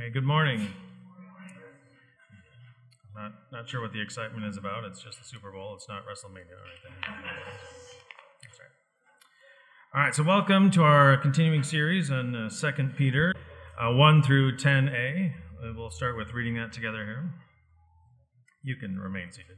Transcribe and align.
Hey, 0.00 0.08
good 0.08 0.24
morning. 0.24 0.66
I'm 3.14 3.22
not, 3.22 3.32
not 3.52 3.68
sure 3.68 3.82
what 3.82 3.92
the 3.92 4.00
excitement 4.00 4.46
is 4.46 4.56
about. 4.56 4.84
It's 4.84 5.02
just 5.02 5.18
the 5.18 5.26
Super 5.26 5.52
Bowl. 5.52 5.74
It's 5.76 5.86
not 5.90 6.04
WrestleMania 6.06 6.56
or 6.56 6.64
anything. 6.64 7.12
All 9.94 10.00
right, 10.00 10.14
so 10.14 10.22
welcome 10.22 10.70
to 10.70 10.84
our 10.84 11.18
continuing 11.18 11.62
series 11.62 12.10
on 12.10 12.34
uh, 12.34 12.48
2 12.48 12.90
Peter 12.96 13.34
uh, 13.78 13.92
1 13.92 14.22
through 14.22 14.56
10a. 14.56 15.32
Uh, 15.32 15.72
We'll 15.76 15.90
start 15.90 16.16
with 16.16 16.32
reading 16.32 16.54
that 16.54 16.72
together 16.72 17.04
here. 17.04 17.34
You 18.62 18.76
can 18.76 18.98
remain 18.98 19.32
seated. 19.32 19.56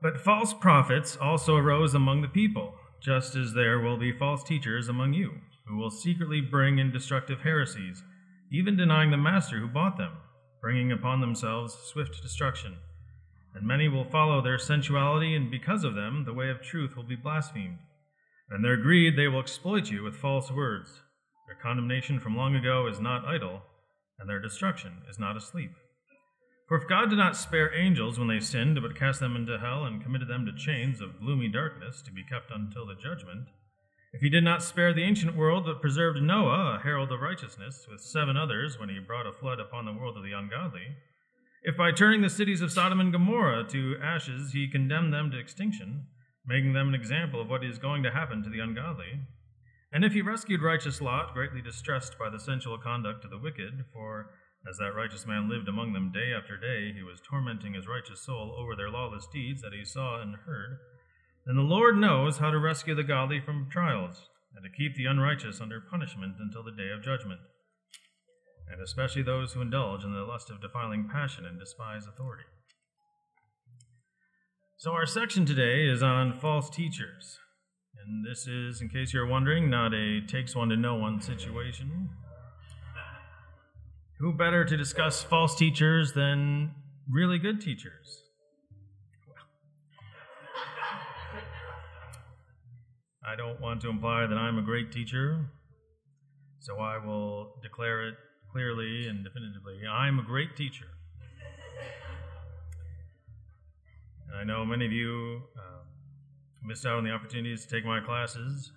But 0.00 0.20
false 0.20 0.54
prophets 0.54 1.18
also 1.20 1.56
arose 1.56 1.94
among 1.94 2.22
the 2.22 2.28
people, 2.28 2.74
just 3.02 3.34
as 3.34 3.54
there 3.54 3.80
will 3.80 3.96
be 3.96 4.12
false 4.12 4.44
teachers 4.44 4.88
among 4.88 5.14
you, 5.14 5.32
who 5.66 5.76
will 5.76 5.90
secretly 5.90 6.40
bring 6.40 6.78
in 6.78 6.92
destructive 6.92 7.40
heresies, 7.40 8.02
even 8.52 8.76
denying 8.76 9.10
the 9.10 9.16
master 9.16 9.58
who 9.58 9.68
bought 9.68 9.96
them, 9.96 10.12
bringing 10.60 10.92
upon 10.92 11.20
themselves 11.20 11.74
swift 11.74 12.22
destruction. 12.22 12.76
And 13.54 13.66
many 13.66 13.88
will 13.88 14.04
follow 14.04 14.42
their 14.42 14.58
sensuality, 14.58 15.34
and 15.34 15.50
because 15.50 15.84
of 15.84 15.94
them, 15.94 16.24
the 16.24 16.34
way 16.34 16.50
of 16.50 16.60
truth 16.60 16.96
will 16.96 17.04
be 17.04 17.16
blasphemed. 17.16 17.78
And 18.50 18.64
their 18.64 18.76
greed 18.76 19.16
they 19.16 19.28
will 19.28 19.40
exploit 19.40 19.90
you 19.90 20.02
with 20.02 20.16
false 20.16 20.50
words. 20.50 21.00
Their 21.46 21.56
condemnation 21.62 22.20
from 22.20 22.36
long 22.36 22.54
ago 22.54 22.86
is 22.86 23.00
not 23.00 23.24
idle, 23.24 23.62
and 24.18 24.28
their 24.28 24.40
destruction 24.40 25.02
is 25.08 25.18
not 25.18 25.36
asleep. 25.36 25.70
For 26.68 26.78
if 26.80 26.88
God 26.88 27.10
did 27.10 27.18
not 27.18 27.36
spare 27.36 27.74
angels 27.74 28.18
when 28.18 28.28
they 28.28 28.40
sinned, 28.40 28.80
but 28.80 28.98
cast 28.98 29.20
them 29.20 29.36
into 29.36 29.58
hell 29.58 29.84
and 29.84 30.02
committed 30.02 30.28
them 30.28 30.46
to 30.46 30.52
chains 30.52 31.00
of 31.00 31.20
gloomy 31.20 31.48
darkness 31.48 32.00
to 32.02 32.12
be 32.12 32.24
kept 32.24 32.50
until 32.50 32.86
the 32.86 32.94
judgment, 32.94 33.48
if 34.14 34.20
he 34.20 34.30
did 34.30 34.44
not 34.44 34.62
spare 34.62 34.94
the 34.94 35.02
ancient 35.02 35.36
world, 35.36 35.64
but 35.66 35.80
preserved 35.80 36.22
Noah, 36.22 36.76
a 36.76 36.82
herald 36.84 37.10
of 37.10 37.20
righteousness, 37.20 37.84
with 37.90 38.00
seven 38.00 38.36
others 38.36 38.78
when 38.78 38.88
he 38.88 39.00
brought 39.00 39.26
a 39.26 39.32
flood 39.32 39.58
upon 39.58 39.86
the 39.86 39.92
world 39.92 40.16
of 40.16 40.22
the 40.22 40.30
ungodly, 40.30 40.86
if 41.64 41.76
by 41.76 41.90
turning 41.90 42.22
the 42.22 42.30
cities 42.30 42.60
of 42.60 42.70
Sodom 42.70 43.00
and 43.00 43.10
Gomorrah 43.10 43.66
to 43.70 43.96
ashes 44.00 44.52
he 44.52 44.70
condemned 44.70 45.12
them 45.12 45.32
to 45.32 45.38
extinction, 45.38 46.06
making 46.46 46.74
them 46.74 46.86
an 46.86 46.94
example 46.94 47.40
of 47.40 47.50
what 47.50 47.64
is 47.64 47.80
going 47.80 48.04
to 48.04 48.12
happen 48.12 48.40
to 48.44 48.50
the 48.50 48.60
ungodly, 48.60 49.26
and 49.92 50.04
if 50.04 50.12
he 50.12 50.22
rescued 50.22 50.62
righteous 50.62 51.00
Lot, 51.00 51.34
greatly 51.34 51.60
distressed 51.60 52.16
by 52.16 52.30
the 52.30 52.38
sensual 52.38 52.78
conduct 52.78 53.24
of 53.24 53.32
the 53.32 53.38
wicked, 53.38 53.84
for 53.92 54.30
as 54.70 54.76
that 54.78 54.94
righteous 54.94 55.26
man 55.26 55.50
lived 55.50 55.66
among 55.66 55.92
them 55.92 56.12
day 56.12 56.32
after 56.32 56.56
day, 56.56 56.92
he 56.94 57.02
was 57.02 57.20
tormenting 57.20 57.74
his 57.74 57.88
righteous 57.88 58.24
soul 58.24 58.54
over 58.56 58.76
their 58.76 58.90
lawless 58.90 59.26
deeds 59.26 59.60
that 59.62 59.72
he 59.72 59.84
saw 59.84 60.22
and 60.22 60.36
heard. 60.46 60.78
Then 61.46 61.56
the 61.56 61.62
Lord 61.62 61.96
knows 61.96 62.38
how 62.38 62.50
to 62.50 62.58
rescue 62.58 62.94
the 62.94 63.02
godly 63.02 63.40
from 63.40 63.68
trials, 63.70 64.28
and 64.54 64.64
to 64.64 64.70
keep 64.70 64.96
the 64.96 65.04
unrighteous 65.04 65.60
under 65.60 65.80
punishment 65.80 66.34
until 66.40 66.62
the 66.62 66.70
day 66.70 66.90
of 66.90 67.04
judgment, 67.04 67.40
and 68.70 68.80
especially 68.80 69.22
those 69.22 69.52
who 69.52 69.60
indulge 69.60 70.04
in 70.04 70.12
the 70.12 70.24
lust 70.24 70.50
of 70.50 70.60
defiling 70.62 71.08
passion 71.12 71.44
and 71.44 71.58
despise 71.58 72.06
authority. 72.06 72.44
So, 74.78 74.92
our 74.92 75.06
section 75.06 75.46
today 75.46 75.86
is 75.86 76.02
on 76.02 76.38
false 76.38 76.68
teachers. 76.68 77.38
And 78.04 78.24
this 78.26 78.46
is, 78.46 78.80
in 78.80 78.88
case 78.88 79.14
you're 79.14 79.26
wondering, 79.26 79.70
not 79.70 79.94
a 79.94 80.20
takes 80.26 80.54
one 80.54 80.68
to 80.68 80.76
know 80.76 80.96
one 80.96 81.20
situation. 81.20 82.10
Who 84.18 84.32
better 84.32 84.64
to 84.64 84.76
discuss 84.76 85.22
false 85.22 85.56
teachers 85.56 86.12
than 86.12 86.74
really 87.10 87.38
good 87.38 87.60
teachers? 87.60 88.23
I 93.26 93.36
don't 93.36 93.60
want 93.60 93.80
to 93.82 93.88
imply 93.88 94.26
that 94.26 94.36
I'm 94.36 94.58
a 94.58 94.62
great 94.62 94.92
teacher, 94.92 95.46
so 96.60 96.78
I 96.78 96.98
will 96.98 97.54
declare 97.62 98.06
it 98.08 98.14
clearly 98.52 99.08
and 99.08 99.24
definitively. 99.24 99.80
I'm 99.90 100.18
a 100.18 100.22
great 100.22 100.56
teacher. 100.56 100.86
I 104.38 104.44
know 104.44 104.64
many 104.66 104.84
of 104.84 104.92
you 104.92 105.42
um, 105.56 105.86
missed 106.62 106.84
out 106.84 106.98
on 106.98 107.04
the 107.04 107.12
opportunities 107.12 107.64
to 107.64 107.74
take 107.74 107.86
my 107.86 108.00
classes. 108.00 108.72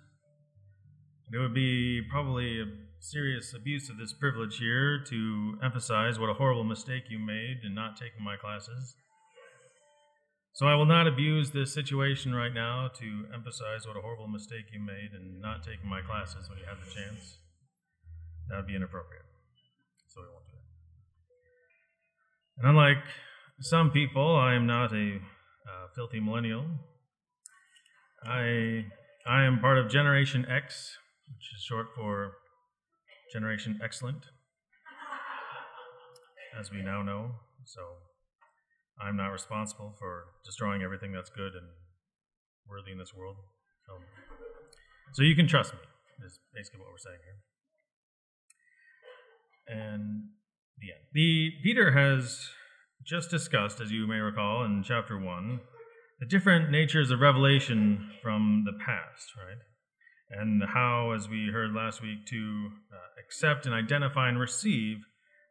It 1.34 1.38
would 1.38 1.54
be 1.54 2.02
probably 2.10 2.62
a 2.62 2.66
serious 3.00 3.54
abuse 3.54 3.90
of 3.90 3.98
this 3.98 4.14
privilege 4.14 4.58
here 4.60 5.04
to 5.10 5.58
emphasize 5.64 6.20
what 6.20 6.30
a 6.30 6.34
horrible 6.34 6.64
mistake 6.64 7.04
you 7.10 7.20
made 7.20 7.60
in 7.66 7.76
not 7.76 7.98
taking 7.98 8.24
my 8.24 8.38
classes. 8.38 8.96
So 10.58 10.66
I 10.66 10.74
will 10.74 10.88
not 10.88 11.06
abuse 11.06 11.52
this 11.52 11.72
situation 11.72 12.34
right 12.34 12.52
now 12.52 12.90
to 12.98 13.26
emphasize 13.32 13.86
what 13.86 13.96
a 13.96 14.02
horrible 14.02 14.28
mistake 14.28 14.66
you 14.74 14.80
made 14.80 15.12
in 15.14 15.40
not 15.40 15.62
taking 15.62 15.88
my 15.88 16.02
classes 16.02 16.50
when 16.50 16.58
you 16.58 16.66
had 16.66 16.78
the 16.84 16.90
chance. 16.90 17.38
That 18.50 18.56
would 18.56 18.66
be 18.66 18.76
inappropriate. 18.76 19.22
So 20.08 20.20
we 20.20 20.28
won't 20.34 20.48
do 20.48 20.54
that. 22.58 22.68
And 22.68 22.70
unlike 22.72 23.06
some 23.62 23.92
people, 23.92 24.36
I 24.36 24.56
am 24.56 24.66
not 24.66 24.92
a 24.94 25.18
uh, 25.18 25.90
filthy 25.96 26.20
millennial. 26.20 26.66
I 28.26 28.86
I 29.28 29.44
am 29.44 29.60
part 29.60 29.78
of 29.78 29.92
Generation 29.92 30.44
X, 30.50 30.98
which 31.36 31.54
is 31.56 31.62
short 31.62 31.90
for 31.96 32.32
Generation 33.32 33.80
Excellent, 33.84 34.26
as 36.60 36.72
we 36.72 36.82
now 36.82 37.04
know. 37.04 37.36
So 37.64 38.07
I'm 39.02 39.16
not 39.16 39.30
responsible 39.30 39.96
for 40.00 40.26
destroying 40.44 40.82
everything 40.82 41.12
that's 41.12 41.30
good 41.30 41.54
and 41.54 41.68
worthy 42.68 42.92
in 42.92 42.98
this 42.98 43.14
world. 43.14 43.38
So, 43.86 43.94
so 45.14 45.24
you 45.24 45.36
can 45.36 45.48
trust 45.48 45.74
me, 45.74 45.80
is 46.26 46.40
basically 46.54 46.80
what 46.80 46.90
we're 46.92 46.98
saying 46.98 47.20
here. 47.24 47.38
And 49.68 50.30
the 50.80 50.92
end. 50.92 51.04
The 51.14 51.52
Peter 51.64 51.92
has 51.92 52.50
just 53.06 53.30
discussed, 53.30 53.80
as 53.82 53.92
you 53.92 54.08
may 54.08 54.18
recall 54.18 54.64
in 54.66 54.84
chapter 54.84 55.18
one, 55.20 55.62
the 56.20 56.26
different 56.26 56.72
natures 56.72 57.12
of 57.12 57.20
revelation 57.20 58.12
from 58.22 58.64
the 58.66 58.74
past, 58.84 59.34
right? 59.38 59.58
And 60.30 60.64
how, 60.74 61.12
as 61.16 61.30
we 61.30 61.50
heard 61.54 61.74
last 61.74 62.02
week, 62.02 62.26
to 62.28 62.70
uh, 62.92 63.22
accept 63.24 63.66
and 63.66 63.74
identify 63.74 64.28
and 64.28 64.40
receive 64.40 64.98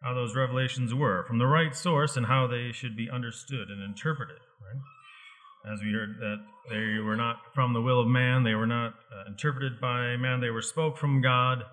how 0.02 0.14
those 0.14 0.36
revelations 0.36 0.94
were 0.94 1.24
from 1.26 1.38
the 1.38 1.46
right 1.46 1.74
source 1.74 2.16
and 2.16 2.26
how 2.26 2.46
they 2.46 2.70
should 2.72 2.96
be 2.96 3.10
understood 3.10 3.68
and 3.68 3.82
interpreted, 3.82 4.38
right? 4.60 5.72
As 5.72 5.80
we 5.82 5.92
heard 5.92 6.16
that 6.20 6.36
they 6.70 7.00
were 7.00 7.16
not 7.16 7.36
from 7.54 7.72
the 7.72 7.82
will 7.82 8.00
of 8.00 8.06
man, 8.06 8.44
they 8.44 8.54
were 8.54 8.66
not 8.66 8.92
uh, 9.12 9.28
interpreted 9.28 9.80
by 9.80 10.16
man, 10.16 10.40
they 10.40 10.50
were 10.50 10.62
spoke 10.62 10.96
from 10.96 11.20
God, 11.20 11.64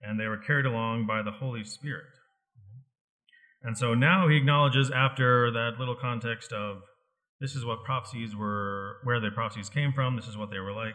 and 0.00 0.20
they 0.20 0.26
were 0.26 0.38
carried 0.38 0.66
along 0.66 1.06
by 1.06 1.22
the 1.22 1.32
Holy 1.32 1.64
Spirit. 1.64 2.04
And 3.62 3.78
so 3.78 3.94
now 3.94 4.28
he 4.28 4.36
acknowledges, 4.36 4.90
after 4.90 5.50
that 5.50 5.78
little 5.78 5.96
context 5.96 6.52
of 6.52 6.82
this 7.40 7.56
is 7.56 7.64
what 7.64 7.82
prophecies 7.82 8.36
were, 8.36 8.98
where 9.04 9.20
the 9.20 9.30
prophecies 9.30 9.70
came 9.70 9.92
from, 9.92 10.16
this 10.16 10.28
is 10.28 10.36
what 10.36 10.50
they 10.50 10.58
were 10.58 10.72
like, 10.72 10.94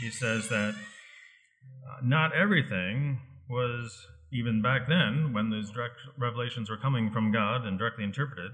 he 0.00 0.08
says 0.08 0.48
that 0.48 0.74
uh, 0.74 1.96
not 2.02 2.34
everything 2.34 3.20
was, 3.50 4.06
even 4.32 4.60
back 4.62 4.88
then, 4.88 5.32
when 5.32 5.50
those 5.50 5.70
direct 5.70 6.00
revelations 6.18 6.68
were 6.68 6.76
coming 6.76 7.10
from 7.10 7.32
God 7.32 7.64
and 7.64 7.78
directly 7.78 8.04
interpreted, 8.04 8.50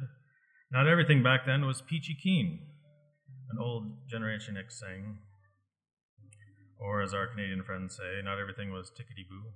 not 0.70 0.86
everything 0.86 1.22
back 1.22 1.46
then 1.46 1.66
was 1.66 1.82
peachy 1.82 2.16
keen, 2.20 2.60
an 3.50 3.58
old 3.58 4.08
Generation 4.08 4.56
X 4.56 4.78
saying. 4.78 5.18
Or 6.78 7.02
as 7.02 7.14
our 7.14 7.26
Canadian 7.26 7.62
friends 7.64 7.96
say, 7.96 8.22
not 8.22 8.38
everything 8.38 8.72
was 8.72 8.90
tickety 8.90 9.28
boo. 9.28 9.52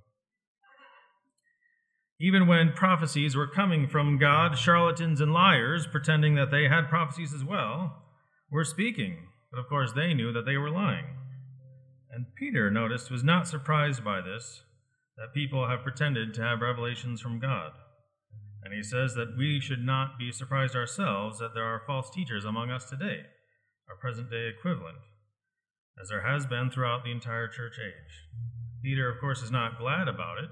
Even 2.21 2.47
when 2.47 2.73
prophecies 2.73 3.35
were 3.35 3.47
coming 3.47 3.87
from 3.87 4.17
God, 4.17 4.57
charlatans 4.57 5.21
and 5.21 5.31
liars, 5.31 5.87
pretending 5.87 6.35
that 6.35 6.51
they 6.51 6.67
had 6.67 6.89
prophecies 6.89 7.33
as 7.33 7.45
well, 7.45 8.03
were 8.51 8.65
speaking. 8.65 9.27
But 9.51 9.59
of 9.59 9.69
course, 9.69 9.93
they 9.93 10.13
knew 10.13 10.33
that 10.33 10.45
they 10.45 10.57
were 10.57 10.69
lying. 10.69 11.05
And 12.11 12.25
Peter, 12.37 12.69
noticed, 12.69 13.09
was 13.09 13.23
not 13.23 13.47
surprised 13.47 14.03
by 14.03 14.19
this, 14.21 14.63
that 15.19 15.33
people 15.33 15.67
have 15.67 15.83
pretended 15.83 16.33
to 16.33 16.41
have 16.41 16.61
revelations 16.61 17.19
from 17.19 17.39
God. 17.39 17.71
And 18.63 18.73
he 18.73 18.81
says 18.81 19.13
that 19.15 19.37
we 19.37 19.59
should 19.59 19.85
not 19.85 20.17
be 20.17 20.31
surprised 20.31 20.75
ourselves 20.75 21.39
that 21.39 21.53
there 21.53 21.63
are 21.63 21.83
false 21.85 22.09
teachers 22.09 22.45
among 22.45 22.71
us 22.71 22.89
today, 22.89 23.23
our 23.89 23.95
present 23.95 24.31
day 24.31 24.47
equivalent, 24.47 24.97
as 26.01 26.09
there 26.09 26.25
has 26.25 26.45
been 26.45 26.69
throughout 26.69 27.03
the 27.03 27.11
entire 27.11 27.47
church 27.47 27.75
age. 27.79 28.27
Peter, 28.81 29.09
of 29.09 29.19
course, 29.19 29.41
is 29.41 29.51
not 29.51 29.77
glad 29.77 30.07
about 30.07 30.37
it, 30.39 30.49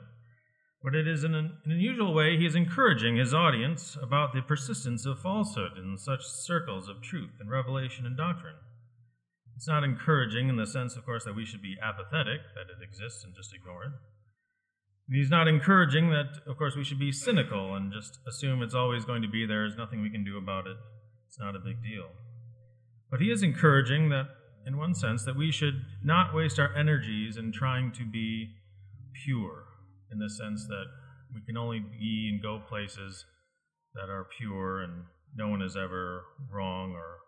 but 0.84 0.96
it 0.96 1.08
is 1.08 1.24
in 1.24 1.34
an, 1.34 1.58
unusual 1.66 2.14
way 2.14 2.38
he 2.38 2.46
is 2.46 2.56
encouraging 2.56 3.16
his 3.16 3.34
audience 3.34 3.98
about 4.02 4.34
the 4.34 4.42
persistence 4.42 5.06
of 5.06 5.22
falsehood 5.22 5.78
in 5.78 5.98
such 5.98 6.24
circles 6.24 6.90
of 6.90 7.02
truth 7.02 7.32
and 7.40 7.50
revelation 7.50 8.06
and 8.06 8.18
doctrine. 8.18 8.56
It's 9.56 9.68
not 9.68 9.84
encouraging 9.84 10.50
in 10.50 10.58
the 10.58 10.68
sense, 10.68 10.96
of 10.96 11.06
course, 11.06 11.24
that 11.24 11.36
we 11.36 11.46
should 11.46 11.62
be 11.62 11.78
apathetic, 11.82 12.42
that 12.54 12.70
it 12.70 12.84
exists 12.84 13.24
and 13.24 13.34
just 13.36 13.56
ignore 13.56 13.86
it. 13.86 13.92
He's 15.10 15.30
not 15.30 15.48
encouraging 15.48 16.10
that, 16.10 16.42
of 16.46 16.58
course, 16.58 16.76
we 16.76 16.84
should 16.84 17.00
be 17.00 17.14
cynical 17.14 17.76
and 17.76 17.94
just 17.94 18.20
assume 18.28 18.62
it's 18.62 18.74
always 18.76 19.06
going 19.06 19.22
to 19.22 19.30
be 19.30 19.46
there, 19.46 19.62
there's 19.62 19.78
nothing 19.78 20.02
we 20.02 20.10
can 20.10 20.26
do 20.26 20.38
about 20.38 20.68
it, 20.68 20.76
it's 21.28 21.40
not 21.40 21.56
a 21.56 21.60
big 21.60 21.82
deal. 21.82 22.10
But 23.10 23.22
he 23.22 23.32
is 23.32 23.42
encouraging 23.42 24.10
that, 24.10 24.26
in 24.66 24.78
one 24.78 24.94
sense, 24.94 25.24
that 25.24 25.38
we 25.38 25.50
should 25.50 25.82
not 26.04 26.36
waste 26.36 26.60
our 26.60 26.76
energies 26.76 27.38
in 27.38 27.54
trying 27.54 27.94
to 27.94 28.06
be 28.06 28.50
pure, 29.24 29.64
in 30.12 30.20
the 30.20 30.30
sense 30.30 30.68
that 30.68 30.86
we 31.34 31.42
can 31.42 31.56
only 31.56 31.80
be 31.80 32.30
and 32.32 32.42
go 32.42 32.60
places 32.68 33.26
that 33.94 34.10
are 34.10 34.28
pure 34.38 34.82
and 34.82 35.06
no 35.36 35.48
one 35.48 35.62
is 35.62 35.78
ever 35.78 36.24
wrong 36.52 36.92
or 36.92 37.20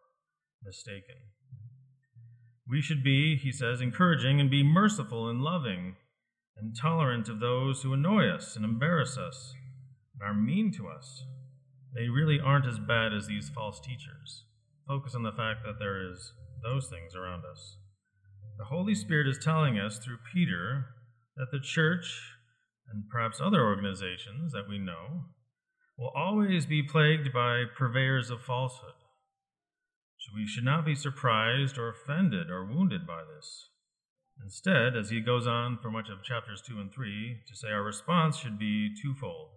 mistaken. 0.63 1.15
We 2.67 2.81
should 2.81 3.03
be, 3.03 3.37
he 3.37 3.51
says, 3.51 3.81
encouraging 3.81 4.41
and 4.41 4.49
be 4.49 4.63
merciful 4.63 5.29
and 5.29 5.41
loving 5.41 5.95
and 6.59 6.75
tolerant 6.75 7.29
of 7.29 7.39
those 7.39 7.81
who 7.81 7.93
annoy 7.93 8.27
us 8.27 8.55
and 8.55 8.65
embarrass 8.65 9.17
us 9.17 9.53
and 10.13 10.27
are 10.27 10.33
mean 10.33 10.71
to 10.73 10.87
us. 10.87 11.23
They 11.95 12.09
really 12.09 12.39
aren't 12.39 12.67
as 12.67 12.79
bad 12.79 13.13
as 13.13 13.27
these 13.27 13.49
false 13.49 13.79
teachers. 13.79 14.43
Focus 14.87 15.15
on 15.15 15.23
the 15.23 15.31
fact 15.31 15.61
that 15.65 15.79
there 15.79 16.11
is 16.11 16.33
those 16.63 16.87
things 16.87 17.15
around 17.15 17.43
us. 17.45 17.77
The 18.57 18.65
Holy 18.65 18.93
Spirit 18.93 19.27
is 19.27 19.37
telling 19.37 19.79
us 19.79 19.99
through 19.99 20.17
Peter 20.33 20.85
that 21.37 21.51
the 21.51 21.59
church 21.59 22.35
and 22.91 23.07
perhaps 23.09 23.39
other 23.39 23.63
organizations 23.63 24.51
that 24.51 24.67
we 24.67 24.77
know 24.77 25.25
will 25.97 26.11
always 26.15 26.65
be 26.65 26.83
plagued 26.83 27.31
by 27.33 27.63
purveyors 27.77 28.29
of 28.29 28.41
falsehood. 28.41 28.93
So 30.17 30.31
we 30.35 30.45
should 30.45 30.65
not 30.65 30.85
be 30.85 30.95
surprised 30.95 31.77
or 31.77 31.89
offended 31.89 32.49
or 32.49 32.65
wounded 32.65 33.07
by 33.07 33.21
this. 33.23 33.69
Instead, 34.43 34.95
as 34.95 35.09
he 35.09 35.19
goes 35.19 35.47
on 35.47 35.77
for 35.81 35.91
much 35.91 36.09
of 36.09 36.23
chapters 36.23 36.61
2 36.65 36.79
and 36.79 36.91
3, 36.93 37.41
to 37.47 37.55
say 37.55 37.69
our 37.69 37.83
response 37.83 38.37
should 38.37 38.57
be 38.57 38.89
twofold. 39.01 39.49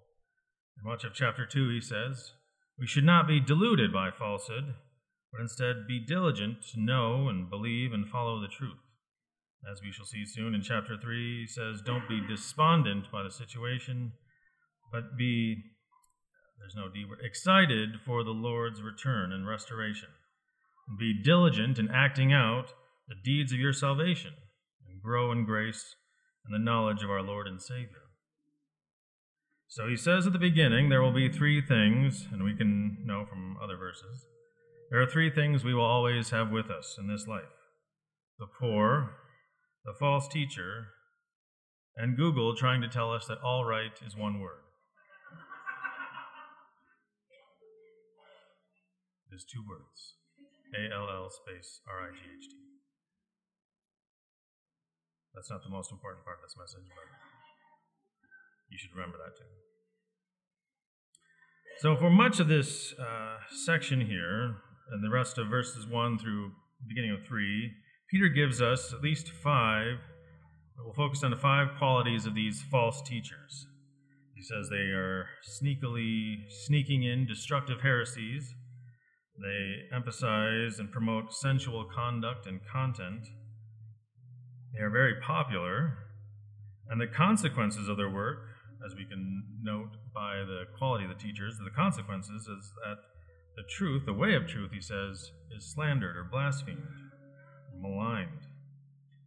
In 0.77 0.91
much 0.91 1.05
of 1.05 1.15
chapter 1.15 1.47
2, 1.47 1.71
he 1.71 1.81
says, 1.81 2.33
We 2.79 2.87
should 2.87 3.05
not 3.05 3.29
be 3.29 3.41
deluded 3.41 3.93
by 3.93 4.11
falsehood, 4.11 4.75
but 5.31 5.41
instead 5.41 5.87
be 5.87 6.05
diligent 6.05 6.59
to 6.73 6.81
know 6.81 7.29
and 7.29 7.49
believe 7.49 7.93
and 7.93 8.09
follow 8.09 8.41
the 8.41 8.49
truth. 8.49 8.79
As 9.71 9.81
we 9.81 9.93
shall 9.93 10.05
see 10.05 10.27
soon 10.27 10.55
in 10.55 10.63
chapter 10.63 10.97
3, 11.01 11.43
he 11.43 11.47
says, 11.47 11.81
Don't 11.81 12.09
be 12.09 12.21
despondent 12.27 13.13
by 13.13 13.23
the 13.23 13.31
situation, 13.31 14.13
but 14.91 15.17
be, 15.17 15.57
there's 16.59 16.75
no 16.75 16.89
D 16.93 17.05
word, 17.09 17.21
excited 17.23 18.01
for 18.05 18.25
the 18.25 18.31
Lord's 18.31 18.83
return 18.83 19.33
and 19.33 19.47
restoration. 19.47 20.09
Be 20.99 21.15
diligent 21.23 21.79
in 21.79 21.89
acting 21.91 22.33
out 22.33 22.75
the 23.09 23.15
deeds 23.15 23.53
of 23.53 23.61
your 23.61 23.73
salvation, 23.73 24.33
grow 25.03 25.33
in 25.33 25.45
grace 25.45 25.97
and 26.45 26.55
the 26.55 26.65
knowledge 26.65 27.03
of 27.03 27.11
our 27.11 27.23
Lord 27.23 27.47
and 27.47 27.61
Savior. 27.61 28.03
So 29.69 29.89
he 29.89 29.97
says 29.97 30.27
at 30.27 30.33
the 30.33 30.39
beginning, 30.39 30.89
there 30.89 31.03
will 31.03 31.13
be 31.13 31.31
three 31.31 31.63
things, 31.63 32.27
and 32.31 32.45
we 32.45 32.55
can 32.55 32.99
know 33.07 33.25
from 33.25 33.57
other 33.63 33.77
verses. 33.77 34.27
There 34.91 35.01
are 35.01 35.07
three 35.07 35.31
things 35.31 35.65
we 35.65 35.73
will 35.73 35.85
always 35.85 36.29
have 36.31 36.51
with 36.51 36.71
us 36.71 36.97
in 36.99 37.09
this 37.09 37.27
life 37.27 37.45
the 38.39 38.47
poor, 38.47 39.13
the 39.85 39.95
false 39.99 40.29
teacher, 40.29 40.89
and 41.97 42.17
Google 42.17 42.55
trying 42.57 42.81
to 42.83 42.89
tell 42.89 43.13
us 43.13 43.27
that 43.27 43.39
all 43.43 43.65
right 43.65 43.93
is 44.05 44.17
one 44.17 44.41
word. 44.41 44.61
It 49.31 49.37
is 49.37 49.45
two 49.45 49.65
words 49.67 50.17
A 50.75 50.95
L 50.95 51.09
L 51.09 51.31
space 51.31 51.81
R 51.89 52.09
I 52.09 52.11
G 52.11 52.19
H 52.37 52.51
T. 52.51 52.72
That's 55.35 55.51
not 55.51 55.63
the 55.63 55.71
most 55.71 55.91
important 55.91 56.25
part 56.25 56.39
of 56.39 56.45
this 56.45 56.57
message, 56.57 56.89
but 56.89 57.09
you 58.71 58.79
should 58.79 58.93
remember 58.95 59.19
that 59.19 59.37
too. 59.37 59.49
So, 61.81 61.97
for 61.97 62.11
much 62.11 62.39
of 62.39 62.49
this 62.49 62.95
uh, 62.99 63.39
section 63.65 64.01
here, 64.01 64.57
and 64.91 65.03
the 65.03 65.11
rest 65.11 65.39
of 65.39 65.49
verses 65.49 65.87
1 65.87 66.19
through 66.19 66.53
beginning 66.87 67.13
of 67.13 67.27
3, 67.27 67.73
Peter 68.11 68.29
gives 68.29 68.61
us 68.61 68.93
at 68.93 69.01
least 69.01 69.31
five, 69.31 69.97
we'll 70.85 70.93
focus 70.93 71.25
on 71.25 71.31
the 71.31 71.37
five 71.37 71.69
qualities 71.79 72.27
of 72.27 72.35
these 72.35 72.63
false 72.71 73.01
teachers. 73.03 73.67
He 74.35 74.43
says 74.43 74.69
they 74.69 74.93
are 74.93 75.27
sneakily 75.49 76.35
sneaking 76.67 77.05
in 77.05 77.27
destructive 77.27 77.81
heresies. 77.81 78.55
They 79.41 79.97
emphasize 79.97 80.79
and 80.79 80.93
promote 80.93 81.33
sensual 81.33 81.87
conduct 81.95 82.47
and 82.47 82.61
content. 82.71 83.27
They 84.75 84.83
are 84.83 84.91
very 84.91 85.21
popular, 85.21 85.99
and 86.89 87.01
the 87.01 87.07
consequences 87.07 87.89
of 87.89 87.97
their 87.97 88.11
work, 88.11 88.39
as 88.85 88.95
we 88.95 89.05
can 89.05 89.45
note 89.63 89.91
by 90.15 90.39
the 90.39 90.65
quality 90.77 91.05
of 91.05 91.11
the 91.11 91.23
teachers, 91.23 91.59
the 91.63 91.71
consequences 91.71 92.43
is 92.43 92.73
that 92.85 92.97
the 93.57 93.63
truth, 93.69 94.07
the 94.07 94.15
way 94.15 94.35
of 94.35 94.47
truth, 94.47 94.71
he 94.73 94.81
says, 94.81 95.31
is 95.57 95.73
slandered 95.73 96.17
or 96.17 96.25
blasphemed 96.25 96.89
maligned. 97.81 98.47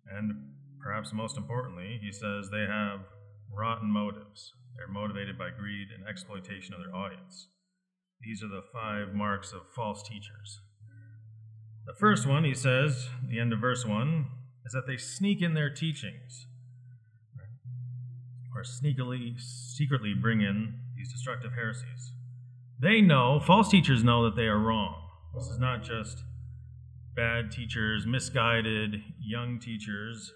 And 0.09 0.53
perhaps 0.81 1.13
most 1.13 1.37
importantly, 1.37 1.99
he 2.01 2.11
says 2.11 2.49
they 2.49 2.65
have 2.67 3.01
rotten 3.51 3.91
motives. 3.91 4.53
They're 4.77 4.87
motivated 4.87 5.37
by 5.37 5.49
greed 5.57 5.87
and 5.95 6.07
exploitation 6.07 6.73
of 6.73 6.81
their 6.81 6.95
audience. 6.95 7.47
These 8.21 8.43
are 8.43 8.47
the 8.47 8.63
five 8.73 9.13
marks 9.13 9.53
of 9.53 9.61
false 9.75 10.01
teachers. 10.03 10.59
The 11.85 11.93
first 11.93 12.25
one, 12.25 12.43
he 12.43 12.55
says, 12.55 13.07
the 13.29 13.39
end 13.39 13.53
of 13.53 13.59
verse 13.59 13.85
1, 13.85 14.25
is 14.65 14.73
that 14.73 14.87
they 14.87 14.97
sneak 14.97 15.41
in 15.41 15.53
their 15.53 15.69
teachings, 15.69 16.47
or 18.55 18.63
sneakily, 18.63 19.39
secretly 19.39 20.13
bring 20.13 20.41
in 20.41 20.79
these 20.95 21.11
destructive 21.11 21.51
heresies. 21.53 22.13
They 22.81 23.01
know, 23.01 23.39
false 23.39 23.69
teachers 23.69 24.03
know 24.03 24.23
that 24.23 24.35
they 24.35 24.47
are 24.47 24.59
wrong. 24.59 24.95
This 25.35 25.47
is 25.47 25.59
not 25.59 25.83
just 25.83 26.23
bad 27.15 27.51
teachers, 27.51 28.05
misguided 28.05 28.95
young 29.19 29.59
teachers 29.59 30.33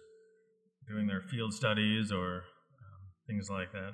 doing 0.88 1.08
their 1.08 1.22
field 1.22 1.54
studies 1.54 2.12
or 2.12 2.38
um, 2.38 3.02
things 3.28 3.50
like 3.50 3.72
that, 3.72 3.92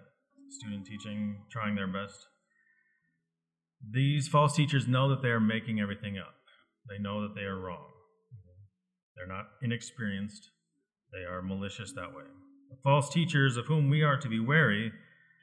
student 0.49 0.85
teaching, 0.85 1.43
trying 1.51 1.75
their 1.75 1.87
best. 1.87 2.25
These 3.91 4.27
false 4.27 4.55
teachers 4.55 4.87
know 4.87 5.09
that 5.09 5.21
they 5.21 5.29
are 5.29 5.39
making 5.39 5.79
everything 5.79 6.17
up. 6.17 6.35
They 6.89 7.01
know 7.01 7.21
that 7.21 7.35
they 7.35 7.41
are 7.41 7.59
wrong. 7.59 7.94
They're 9.15 9.27
not 9.27 9.47
inexperienced, 9.61 10.49
they 11.13 11.23
are 11.23 11.41
malicious 11.41 11.93
that 11.93 12.13
way. 12.13 12.23
The 12.69 12.77
false 12.83 13.09
teachers 13.09 13.57
of 13.57 13.67
whom 13.67 13.89
we 13.89 14.03
are 14.03 14.17
to 14.17 14.27
be 14.27 14.39
wary 14.39 14.91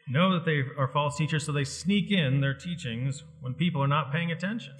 know 0.09 0.33
that 0.35 0.45
they 0.45 0.63
are 0.77 0.89
false 0.89 1.17
teachers, 1.17 1.47
so 1.47 1.53
they 1.53 1.65
sneak 1.65 2.11
in 2.11 2.41
their 2.41 2.55
teachings 2.55 3.25
when 3.41 3.55
people 3.55 3.83
are 3.83 3.89
not 3.89 4.13
paying 4.13 4.31
attention. 4.31 4.75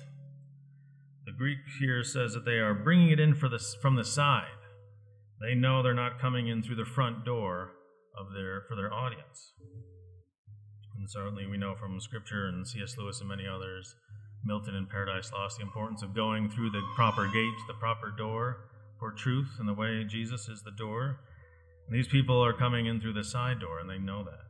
The 1.25 1.33
Greek 1.33 1.59
here 1.79 2.03
says 2.03 2.35
that 2.35 2.45
they 2.45 2.59
are 2.59 2.75
bringing 2.75 3.11
it 3.11 3.21
in 3.21 3.31
the, 3.31 3.65
from 3.81 3.97
the 3.97 4.05
side. 4.05 4.49
They 5.41 5.55
know 5.55 5.83
they're 5.83 5.95
not 5.95 6.21
coming 6.21 6.49
in 6.49 6.63
through 6.63 6.77
the 6.77 6.85
front 6.85 7.25
door 7.25 7.71
of 8.19 8.35
their 8.35 8.63
for 8.69 8.77
their 8.77 8.93
audience. 8.93 9.55
And 10.99 11.09
certainly 11.11 11.47
we 11.47 11.57
know 11.57 11.75
from 11.75 12.01
Scripture 12.01 12.47
and 12.49 12.67
C.S. 12.67 12.97
Lewis 12.99 13.21
and 13.21 13.29
many 13.29 13.45
others, 13.47 13.95
Milton 14.45 14.75
in 14.75 14.87
Paradise 14.87 15.33
Lost, 15.33 15.59
the 15.59 15.65
importance 15.65 16.03
of 16.03 16.15
going 16.15 16.51
through 16.51 16.71
the 16.71 16.83
proper 16.95 17.27
gate, 17.29 17.55
the 17.67 17.75
proper 17.75 18.11
door 18.11 18.69
for 19.03 19.11
truth, 19.11 19.57
and 19.59 19.69
the 19.69 19.75
way 19.75 20.05
Jesus 20.07 20.49
is 20.49 20.63
the 20.63 20.71
door. 20.71 21.19
And 21.89 21.99
these 21.99 22.07
people 22.07 22.41
are 22.41 22.53
coming 22.53 22.87
in 22.87 23.01
through 23.01 23.15
the 23.15 23.25
side 23.25 23.59
door, 23.59 23.81
and 23.81 23.91
they 23.91 23.99
know 23.99 24.23
that. 24.23 24.47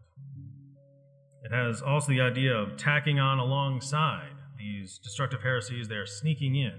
It 1.42 1.54
has 1.54 1.80
also 1.80 2.12
the 2.12 2.21
idea 2.21 2.54
of 2.54 2.76
tacking 2.76 3.18
on 3.18 3.38
alongside 3.38 4.35
these 4.59 4.99
destructive 4.99 5.40
heresies, 5.42 5.88
they 5.88 5.94
are 5.94 6.06
sneaking 6.06 6.54
in, 6.54 6.78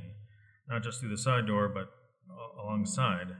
not 0.70 0.84
just 0.84 1.00
through 1.00 1.10
the 1.10 1.18
side 1.18 1.48
door, 1.48 1.68
but 1.68 1.89
alongside. 2.62 3.32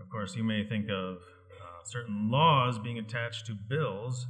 Of 0.00 0.10
course, 0.10 0.34
you 0.34 0.42
may 0.42 0.66
think 0.68 0.86
of 0.90 1.18
uh, 1.18 1.84
certain 1.84 2.30
laws 2.32 2.80
being 2.80 2.98
attached 2.98 3.46
to 3.46 3.52
bills 3.54 4.26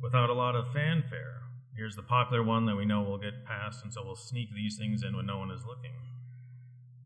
without 0.00 0.30
a 0.30 0.34
lot 0.34 0.54
of 0.54 0.72
fanfare. 0.72 1.42
Here's 1.76 1.96
the 1.96 2.02
popular 2.02 2.44
one 2.44 2.66
that 2.66 2.76
we 2.76 2.86
know 2.86 3.02
will 3.02 3.18
get 3.18 3.44
passed, 3.44 3.82
and 3.82 3.92
so 3.92 4.04
we'll 4.04 4.14
sneak 4.14 4.48
these 4.54 4.78
things 4.78 5.02
in 5.02 5.16
when 5.16 5.26
no 5.26 5.38
one 5.38 5.50
is 5.50 5.64
looking. 5.66 5.96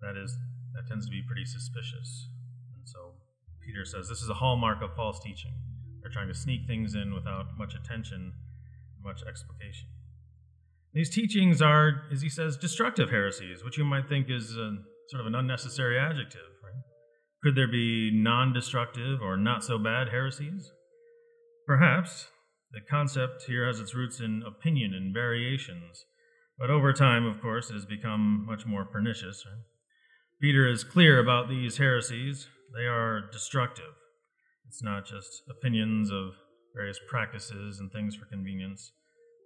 That 0.03 0.21
is, 0.23 0.37
that 0.83 0.89
tends 0.89 1.07
to 1.07 1.11
be 1.11 1.23
pretty 1.27 1.45
suspicious. 1.45 2.29
And 2.77 2.89
so 2.89 3.15
Peter 3.65 3.85
says 3.85 4.09
this 4.09 4.23
is 4.23 4.29
a 4.29 4.35
hallmark 4.35 4.83
of 4.83 4.95
false 4.95 5.21
teaching. 5.21 5.53
They're 6.01 6.11
trying 6.11 6.29
to 6.29 6.35
sneak 6.35 6.67
things 6.67 6.95
in 6.95 7.15
without 7.15 7.57
much 7.57 7.75
attention, 7.75 8.33
much 9.03 9.23
explication. 9.27 9.89
These 10.95 11.11
teachings 11.11 11.63
are, 11.63 12.03
as 12.13 12.23
he 12.23 12.29
says, 12.29 12.57
destructive 12.57 13.11
heresies, 13.11 13.65
which 13.65 13.79
you 13.79 13.85
might 13.85 14.09
think 14.09 14.27
is 14.29 14.57
a, 14.57 14.77
sort 15.09 15.21
of 15.21 15.27
an 15.27 15.35
unnecessary 15.35 15.99
adjective. 15.99 16.41
Right? 16.63 16.83
Could 17.43 17.55
there 17.55 17.69
be 17.69 18.11
non 18.13 18.53
destructive 18.53 19.23
or 19.23 19.37
not 19.37 19.65
so 19.65 19.79
bad 19.79 20.09
heresies? 20.09 20.71
Perhaps. 21.67 22.29
The 22.73 22.81
concept 22.81 23.45
here 23.45 23.67
has 23.67 23.81
its 23.81 23.95
roots 23.95 24.19
in 24.19 24.43
opinion 24.47 24.95
and 24.95 25.13
variations, 25.13 26.07
but 26.59 26.71
over 26.71 26.95
time, 26.95 27.27
of 27.27 27.41
course, 27.43 27.69
it 27.69 27.75
has 27.75 27.85
become 27.85 28.47
much 28.47 28.65
more 28.65 28.87
pernicious. 28.87 29.45
Right? 29.47 29.61
Peter 30.43 30.69
is 30.69 30.83
clear 30.83 31.21
about 31.21 31.49
these 31.49 31.77
heresies. 31.77 32.49
They 32.75 32.87
are 32.87 33.31
destructive. 33.31 33.95
It's 34.67 34.83
not 34.83 35.07
just 35.07 35.43
opinions 35.49 36.11
of 36.11 36.33
various 36.75 36.99
practices 37.09 37.79
and 37.79 37.93
things 37.93 38.17
for 38.17 38.25
convenience. 38.25 38.91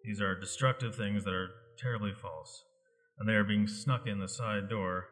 These 0.05 0.23
are 0.23 0.41
destructive 0.41 0.97
things 0.97 1.25
that 1.25 1.35
are 1.35 1.51
terribly 1.79 2.13
false, 2.15 2.65
and 3.19 3.29
they 3.29 3.35
are 3.35 3.45
being 3.45 3.67
snuck 3.67 4.07
in 4.07 4.21
the 4.21 4.29
side 4.29 4.71
door, 4.71 5.09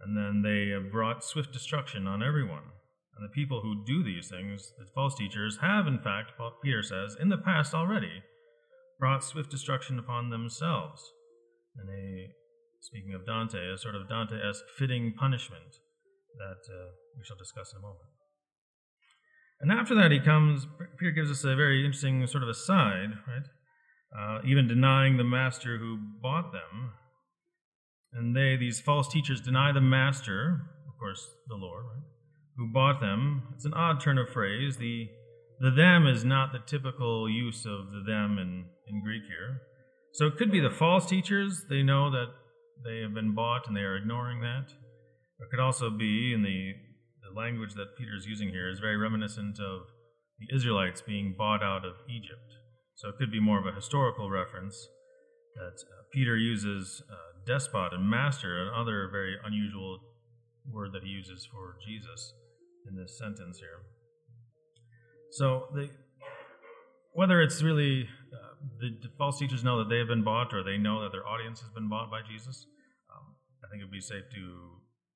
and 0.00 0.14
then 0.14 0.42
they 0.42 0.68
have 0.68 0.92
brought 0.92 1.24
swift 1.24 1.50
destruction 1.50 2.06
on 2.06 2.22
everyone 2.22 2.64
And 3.16 3.24
the 3.24 3.32
people 3.32 3.62
who 3.62 3.86
do 3.86 4.02
these 4.04 4.28
things, 4.28 4.74
the 4.78 4.84
false 4.94 5.14
teachers, 5.14 5.56
have 5.62 5.86
in 5.86 5.98
fact, 5.98 6.32
Peter 6.62 6.82
says, 6.82 7.16
in 7.18 7.30
the 7.30 7.38
past 7.38 7.72
already, 7.72 8.22
brought 8.98 9.24
swift 9.24 9.50
destruction 9.50 9.98
upon 9.98 10.28
themselves. 10.28 11.10
And 11.78 11.88
a, 11.88 12.28
speaking 12.80 13.14
of 13.14 13.26
Dante, 13.26 13.58
a 13.72 13.78
sort 13.78 13.94
of 13.94 14.08
Dante 14.08 14.36
esque 14.36 14.64
fitting 14.78 15.14
punishment 15.18 15.76
that 16.38 16.62
uh, 16.72 16.92
we 17.16 17.24
shall 17.24 17.36
discuss 17.36 17.72
in 17.72 17.78
a 17.78 17.82
moment. 17.82 18.10
And 19.60 19.72
after 19.72 19.94
that, 19.94 20.10
he 20.10 20.20
comes, 20.20 20.66
Peter 20.98 21.12
gives 21.12 21.30
us 21.30 21.44
a 21.44 21.56
very 21.56 21.84
interesting 21.84 22.26
sort 22.26 22.42
of 22.42 22.48
aside, 22.48 23.10
right? 23.26 23.46
Uh, 24.16 24.40
even 24.46 24.68
denying 24.68 25.16
the 25.16 25.24
master 25.24 25.78
who 25.78 25.98
bought 26.22 26.52
them. 26.52 26.92
And 28.12 28.36
they, 28.36 28.56
these 28.56 28.80
false 28.80 29.08
teachers, 29.08 29.40
deny 29.40 29.72
the 29.72 29.80
master, 29.80 30.60
of 30.86 30.98
course, 30.98 31.26
the 31.48 31.56
Lord, 31.56 31.84
right? 31.84 32.04
Who 32.56 32.72
bought 32.72 33.00
them. 33.00 33.54
It's 33.54 33.64
an 33.64 33.74
odd 33.74 34.00
turn 34.00 34.18
of 34.18 34.28
phrase. 34.28 34.76
The, 34.76 35.08
the 35.60 35.70
them 35.70 36.06
is 36.06 36.24
not 36.24 36.52
the 36.52 36.60
typical 36.66 37.28
use 37.28 37.66
of 37.66 37.92
the 37.92 38.02
them 38.06 38.38
in, 38.38 38.66
in 38.88 39.02
Greek 39.02 39.22
here. 39.26 39.62
So 40.12 40.26
it 40.26 40.36
could 40.36 40.50
be 40.50 40.60
the 40.60 40.70
false 40.70 41.06
teachers. 41.06 41.64
They 41.68 41.82
know 41.82 42.10
that 42.10 42.28
they 42.84 43.00
have 43.00 43.14
been 43.14 43.34
bought 43.34 43.66
and 43.66 43.76
they 43.76 43.80
are 43.80 43.96
ignoring 43.96 44.40
that. 44.40 44.66
It 45.38 45.50
could 45.50 45.60
also 45.60 45.90
be 45.90 46.32
in 46.32 46.42
the 46.42 46.72
the 47.22 47.38
language 47.38 47.74
that 47.74 47.96
Peter 47.98 48.14
is 48.16 48.26
using 48.26 48.50
here 48.50 48.70
is 48.70 48.78
very 48.78 48.96
reminiscent 48.96 49.58
of 49.58 49.82
the 50.38 50.54
Israelites 50.54 51.02
being 51.02 51.34
bought 51.36 51.62
out 51.62 51.84
of 51.84 51.94
Egypt. 52.08 52.54
So 52.94 53.08
it 53.08 53.16
could 53.18 53.32
be 53.32 53.40
more 53.40 53.58
of 53.58 53.66
a 53.66 53.74
historical 53.74 54.30
reference 54.30 54.88
that 55.54 55.76
uh, 55.80 56.02
Peter 56.12 56.36
uses 56.36 57.02
uh, 57.10 57.14
despot 57.46 57.92
and 57.92 58.08
master, 58.08 58.70
another 58.70 59.08
very 59.10 59.36
unusual 59.44 60.00
word 60.70 60.92
that 60.92 61.02
he 61.02 61.08
uses 61.08 61.48
for 61.50 61.76
Jesus 61.86 62.32
in 62.88 62.96
this 62.96 63.18
sentence 63.18 63.58
here. 63.58 63.82
So 65.32 65.66
they, 65.74 65.90
whether 67.12 67.40
it's 67.40 67.62
really 67.62 68.08
uh, 68.32 68.55
the, 68.80 69.08
false 69.18 69.38
teachers 69.38 69.64
know 69.64 69.78
that 69.78 69.88
they 69.88 69.98
have 69.98 70.08
been 70.08 70.24
bought 70.24 70.52
or 70.52 70.62
they 70.62 70.78
know 70.78 71.02
that 71.02 71.12
their 71.12 71.26
audience 71.26 71.60
has 71.60 71.70
been 71.70 71.88
bought 71.88 72.10
by 72.10 72.20
Jesus, 72.26 72.66
um, 73.10 73.34
I 73.64 73.68
think 73.70 73.82
it 73.82 73.84
would 73.84 73.92
be 73.92 74.00
safe 74.00 74.24
to 74.24 74.42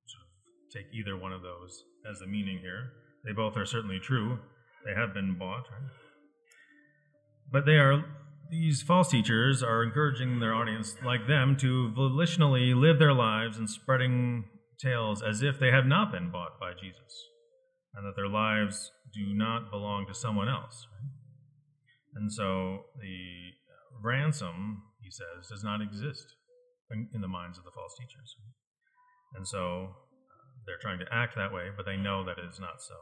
sort 0.07 0.23
of 0.25 0.30
take 0.73 0.87
either 0.92 1.16
one 1.16 1.33
of 1.33 1.42
those 1.42 1.85
as 2.11 2.19
the 2.19 2.26
meaning 2.26 2.59
here. 2.61 2.92
They 3.25 3.33
both 3.33 3.57
are 3.57 3.66
certainly 3.66 3.99
true. 3.99 4.38
They 4.85 4.99
have 4.99 5.12
been 5.12 5.37
bought. 5.38 5.64
Right? 5.71 5.90
But 7.52 7.66
they 7.66 7.76
are 7.76 8.04
these 8.50 8.83
false 8.83 9.11
teachers 9.11 9.62
are 9.62 9.85
encouraging 9.85 10.40
their 10.40 10.54
audience 10.54 10.97
like 11.04 11.28
them 11.28 11.57
to 11.59 11.92
volitionally 11.97 12.75
live 12.75 12.99
their 12.99 13.14
lives 13.14 13.59
and 13.59 13.71
spreading 13.71 14.45
tales 14.80 15.23
as 15.23 15.42
if 15.42 15.61
they 15.61 15.71
have 15.71 15.87
not 15.87 16.11
been 16.11 16.33
bought 16.33 16.59
by 16.59 16.73
Jesus 16.73 17.28
and 17.95 18.04
that 18.04 18.16
their 18.16 18.28
lives 18.28 18.90
do 19.14 19.33
not 19.33 19.71
belong 19.71 20.07
to 20.09 20.14
someone 20.14 20.49
else. 20.49 20.87
Right? 20.90 21.19
And 22.14 22.32
so 22.32 22.86
the 23.00 23.54
ransom, 24.02 24.82
he 25.02 25.10
says, 25.10 25.48
does 25.48 25.62
not 25.62 25.80
exist 25.80 26.26
in 26.90 27.20
the 27.20 27.28
minds 27.28 27.58
of 27.58 27.64
the 27.64 27.70
false 27.70 27.94
teachers. 27.98 28.34
And 29.34 29.46
so 29.46 29.94
they're 30.66 30.80
trying 30.80 30.98
to 30.98 31.06
act 31.12 31.36
that 31.36 31.52
way, 31.52 31.68
but 31.76 31.86
they 31.86 31.96
know 31.96 32.24
that 32.24 32.38
it 32.38 32.48
is 32.50 32.58
not 32.58 32.82
so. 32.82 32.94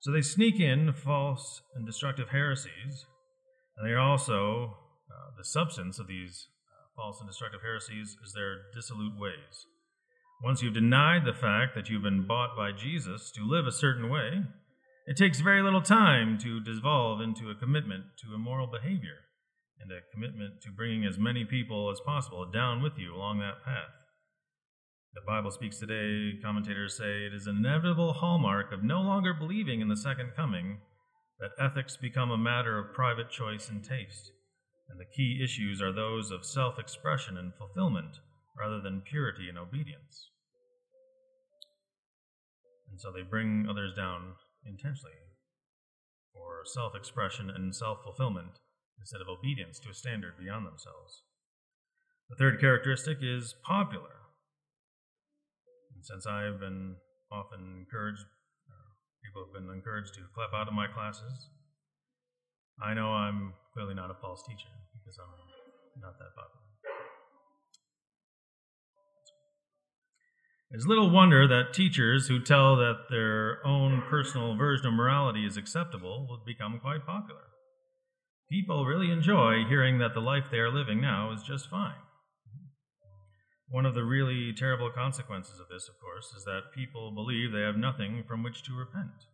So 0.00 0.12
they 0.12 0.22
sneak 0.22 0.60
in 0.60 0.92
false 0.92 1.62
and 1.74 1.84
destructive 1.84 2.28
heresies, 2.28 3.06
and 3.76 3.88
they 3.88 3.94
also, 3.94 4.76
uh, 5.10 5.30
the 5.36 5.44
substance 5.44 5.98
of 5.98 6.06
these 6.06 6.46
uh, 6.70 6.86
false 6.94 7.18
and 7.20 7.28
destructive 7.28 7.62
heresies 7.62 8.16
is 8.24 8.32
their 8.32 8.58
dissolute 8.74 9.18
ways. 9.18 9.66
Once 10.42 10.62
you've 10.62 10.74
denied 10.74 11.24
the 11.24 11.32
fact 11.32 11.74
that 11.74 11.88
you've 11.88 12.02
been 12.02 12.26
bought 12.26 12.56
by 12.56 12.70
Jesus 12.70 13.32
to 13.32 13.42
live 13.42 13.66
a 13.66 13.72
certain 13.72 14.08
way, 14.08 14.44
it 15.08 15.16
takes 15.16 15.40
very 15.40 15.62
little 15.62 15.80
time 15.80 16.36
to 16.36 16.60
devolve 16.60 17.22
into 17.22 17.48
a 17.48 17.54
commitment 17.54 18.04
to 18.18 18.34
immoral 18.34 18.66
behavior 18.66 19.24
and 19.80 19.90
a 19.90 20.04
commitment 20.12 20.60
to 20.60 20.70
bringing 20.70 21.06
as 21.06 21.16
many 21.18 21.46
people 21.46 21.90
as 21.90 21.98
possible 22.04 22.44
down 22.52 22.82
with 22.82 22.92
you 22.98 23.14
along 23.14 23.38
that 23.38 23.64
path. 23.64 23.88
The 25.14 25.22
Bible 25.26 25.50
speaks 25.50 25.78
today, 25.78 26.38
commentators 26.44 26.98
say, 26.98 27.24
it 27.24 27.32
is 27.32 27.46
an 27.46 27.56
inevitable 27.56 28.12
hallmark 28.12 28.70
of 28.70 28.84
no 28.84 29.00
longer 29.00 29.32
believing 29.32 29.80
in 29.80 29.88
the 29.88 29.96
second 29.96 30.32
coming 30.36 30.80
that 31.40 31.56
ethics 31.58 31.96
become 31.96 32.30
a 32.30 32.36
matter 32.36 32.78
of 32.78 32.92
private 32.92 33.30
choice 33.30 33.70
and 33.70 33.82
taste, 33.82 34.30
and 34.90 35.00
the 35.00 35.16
key 35.16 35.40
issues 35.42 35.80
are 35.80 35.92
those 35.92 36.30
of 36.30 36.44
self 36.44 36.78
expression 36.78 37.38
and 37.38 37.54
fulfillment 37.54 38.18
rather 38.60 38.78
than 38.78 39.00
purity 39.00 39.48
and 39.48 39.56
obedience. 39.56 40.28
And 42.90 43.00
so 43.00 43.10
they 43.10 43.22
bring 43.22 43.66
others 43.70 43.94
down 43.96 44.34
intentionally 44.64 45.18
for 46.32 46.62
self 46.64 46.94
expression 46.94 47.50
and 47.50 47.74
self 47.74 47.98
fulfillment 48.02 48.58
instead 48.98 49.20
of 49.20 49.28
obedience 49.28 49.78
to 49.80 49.90
a 49.90 49.94
standard 49.94 50.34
beyond 50.38 50.66
themselves. 50.66 51.22
The 52.28 52.36
third 52.36 52.60
characteristic 52.60 53.18
is 53.22 53.54
popular. 53.64 54.28
And 55.94 56.04
since 56.04 56.26
I 56.26 56.42
have 56.42 56.60
been 56.60 56.96
often 57.32 57.86
encouraged, 57.86 58.26
uh, 58.68 58.90
people 59.24 59.46
have 59.46 59.54
been 59.54 59.72
encouraged 59.72 60.14
to 60.14 60.28
clap 60.34 60.52
out 60.52 60.68
of 60.68 60.74
my 60.74 60.86
classes, 60.86 61.48
I 62.80 62.94
know 62.94 63.10
I'm 63.10 63.54
clearly 63.74 63.94
not 63.94 64.10
a 64.10 64.14
false 64.22 64.42
teacher 64.46 64.70
because 64.94 65.18
I'm 65.18 65.34
not 66.00 66.14
that 66.18 66.30
popular. 66.36 66.67
It's 70.70 70.84
little 70.84 71.10
wonder 71.10 71.48
that 71.48 71.72
teachers 71.72 72.28
who 72.28 72.40
tell 72.40 72.76
that 72.76 73.08
their 73.08 73.66
own 73.66 74.02
personal 74.10 74.54
version 74.54 74.86
of 74.86 74.92
morality 74.92 75.46
is 75.46 75.56
acceptable 75.56 76.26
will 76.28 76.42
become 76.44 76.78
quite 76.78 77.06
popular. 77.06 77.40
People 78.50 78.84
really 78.84 79.10
enjoy 79.10 79.64
hearing 79.66 79.98
that 79.98 80.12
the 80.12 80.20
life 80.20 80.44
they 80.50 80.58
are 80.58 80.70
living 80.70 81.00
now 81.00 81.32
is 81.32 81.42
just 81.42 81.70
fine. 81.70 82.00
One 83.70 83.86
of 83.86 83.94
the 83.94 84.04
really 84.04 84.52
terrible 84.52 84.90
consequences 84.90 85.58
of 85.58 85.68
this, 85.68 85.88
of 85.88 85.98
course, 86.00 86.34
is 86.36 86.44
that 86.44 86.72
people 86.74 87.12
believe 87.12 87.52
they 87.52 87.60
have 87.60 87.76
nothing 87.76 88.24
from 88.28 88.42
which 88.42 88.62
to 88.64 88.74
repent, 88.74 89.24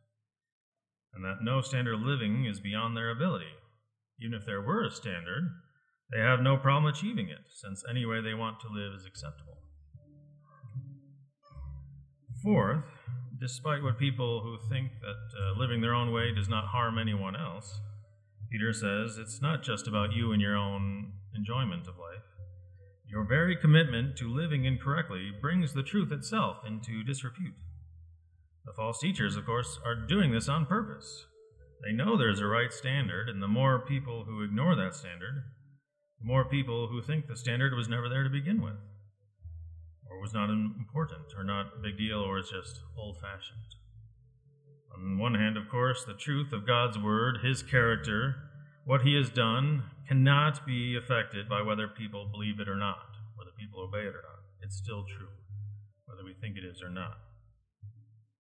and 1.13 1.25
that 1.25 1.43
no 1.43 1.61
standard 1.63 1.95
of 1.95 2.01
living 2.01 2.45
is 2.45 2.61
beyond 2.61 2.97
their 2.97 3.11
ability. 3.11 3.55
Even 4.21 4.35
if 4.35 4.47
there 4.47 4.63
were 4.63 4.85
a 4.85 4.91
standard, 4.91 5.51
they 6.13 6.21
have 6.21 6.41
no 6.41 6.57
problem 6.57 6.93
achieving 6.93 7.29
it, 7.29 7.47
since 7.53 7.85
any 7.89 8.07
way 8.07 8.21
they 8.21 8.35
want 8.35 8.61
to 8.61 8.69
live 8.69 8.95
is 8.95 9.07
acceptable. 9.07 9.59
Fourth, 12.45 12.85
despite 13.41 13.83
what 13.83 13.99
people 13.99 14.43
who 14.43 14.59
think 14.69 14.91
that 15.01 15.41
uh, 15.41 15.59
living 15.59 15.81
their 15.81 15.95
own 15.95 16.13
way 16.13 16.31
does 16.35 16.47
not 16.47 16.67
harm 16.67 16.99
anyone 16.99 17.35
else, 17.35 17.81
Peter 18.53 18.71
says 18.71 19.17
it's 19.17 19.41
not 19.41 19.63
just 19.63 19.89
about 19.89 20.13
you 20.13 20.31
and 20.31 20.43
your 20.43 20.55
own 20.55 21.13
enjoyment 21.35 21.89
of 21.89 21.97
life. 21.97 22.23
Your 23.11 23.25
very 23.25 23.57
commitment 23.57 24.19
to 24.19 24.29
living 24.29 24.67
incorrectly 24.67 25.31
brings 25.41 25.73
the 25.73 25.83
truth 25.83 26.13
itself 26.13 26.59
into 26.67 27.03
disrepute. 27.03 27.55
The 28.67 28.75
false 28.77 29.01
teachers, 29.01 29.37
of 29.37 29.47
course, 29.47 29.79
are 29.83 30.07
doing 30.07 30.31
this 30.31 30.49
on 30.49 30.67
purpose. 30.67 31.25
They 31.83 31.93
know 31.93 32.19
there's 32.19 32.41
a 32.41 32.47
right 32.47 32.73
standard, 32.73 33.31
and 33.31 33.43
the 33.43 33.49
more 33.49 33.87
people 33.87 34.25
who 34.27 34.43
ignore 34.43 34.77
that 34.77 34.95
standard, 34.95 35.45
the 36.21 36.27
more 36.27 36.45
people 36.45 36.89
who 36.89 37.01
think 37.01 37.27
the 37.27 37.37
standard 37.39 37.73
was 37.73 37.89
never 37.89 38.11
there 38.11 38.23
to 38.23 38.29
begin 38.29 38.61
with, 38.61 38.77
or 40.11 40.21
was 40.21 40.35
not 40.35 40.51
important, 40.51 41.33
or 41.37 41.45
not 41.45 41.73
a 41.79 41.83
big 41.83 41.99
deal, 41.99 42.19
or 42.19 42.39
is 42.39 42.51
just 42.51 42.81
old 42.97 43.17
fashioned. 43.21 43.75
On 44.95 45.19
one 45.19 45.35
hand, 45.35 45.57
of 45.57 45.69
course, 45.69 46.05
the 46.05 46.15
truth 46.15 46.53
of 46.53 46.67
God's 46.67 46.99
Word, 46.99 47.39
His 47.43 47.63
character, 47.63 48.37
what 48.85 49.03
He 49.03 49.15
has 49.17 49.29
done, 49.31 49.85
cannot 50.07 50.67
be 50.67 50.97
affected 50.97 51.49
by 51.49 51.63
whether 51.63 51.89
people 51.89 52.29
believe 52.31 52.61
it 52.61 52.69
or 52.69 52.77
not, 52.77 53.17
whether 53.37 53.51
people 53.59 53.81
obey 53.81 54.07
it 54.07 54.15
or 54.15 54.23
not. 54.23 54.45
It's 54.63 54.77
still 54.77 55.05
true, 55.05 55.29
whether 56.07 56.25
we 56.25 56.35
think 56.35 56.57
it 56.57 56.65
is 56.65 56.83
or 56.83 56.91
not. 56.91 57.19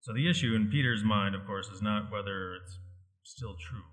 So 0.00 0.12
the 0.12 0.28
issue 0.28 0.54
in 0.54 0.70
Peter's 0.70 1.02
mind, 1.02 1.34
of 1.34 1.46
course, 1.46 1.68
is 1.68 1.80
not 1.80 2.12
whether 2.12 2.54
it's 2.54 2.78
still 3.24 3.56
true, 3.56 3.88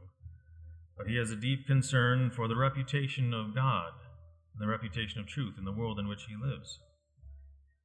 but 0.98 1.08
he 1.08 1.16
has 1.16 1.32
a 1.32 1.36
deep 1.36 1.66
concern 1.66 2.30
for 2.30 2.48
the 2.48 2.56
reputation 2.56 3.34
of 3.34 3.56
God 3.56 3.94
and 4.54 4.62
the 4.62 4.68
reputation 4.68 5.20
of 5.20 5.28
truth 5.28 5.56
in 5.58 5.66
the 5.66 5.72
world 5.72 6.00
in 6.00 6.08
which 6.08 6.25
he 6.28 6.36
lives. 6.36 6.80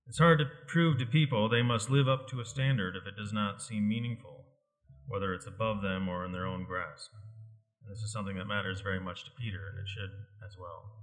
It's 0.06 0.18
hard 0.18 0.38
to 0.38 0.46
prove 0.68 0.98
to 0.98 1.06
people 1.06 1.48
they 1.48 1.62
must 1.62 1.90
live 1.90 2.06
up 2.06 2.28
to 2.28 2.40
a 2.40 2.44
standard 2.46 2.94
if 2.94 3.08
it 3.08 3.18
does 3.18 3.32
not 3.32 3.60
seem 3.60 3.88
meaningful, 3.88 4.46
whether 5.08 5.34
it's 5.34 5.46
above 5.46 5.82
them 5.82 6.08
or 6.08 6.24
in 6.24 6.30
their 6.30 6.46
own 6.46 6.64
grasp. 6.64 7.10
This 7.88 8.02
is 8.02 8.12
something 8.12 8.36
that 8.36 8.46
matters 8.46 8.80
very 8.80 9.00
much 9.00 9.24
to 9.24 9.30
Peter, 9.38 9.66
and 9.66 9.78
it 9.78 9.88
should 9.88 10.10
as 10.46 10.54
well. 10.58 11.02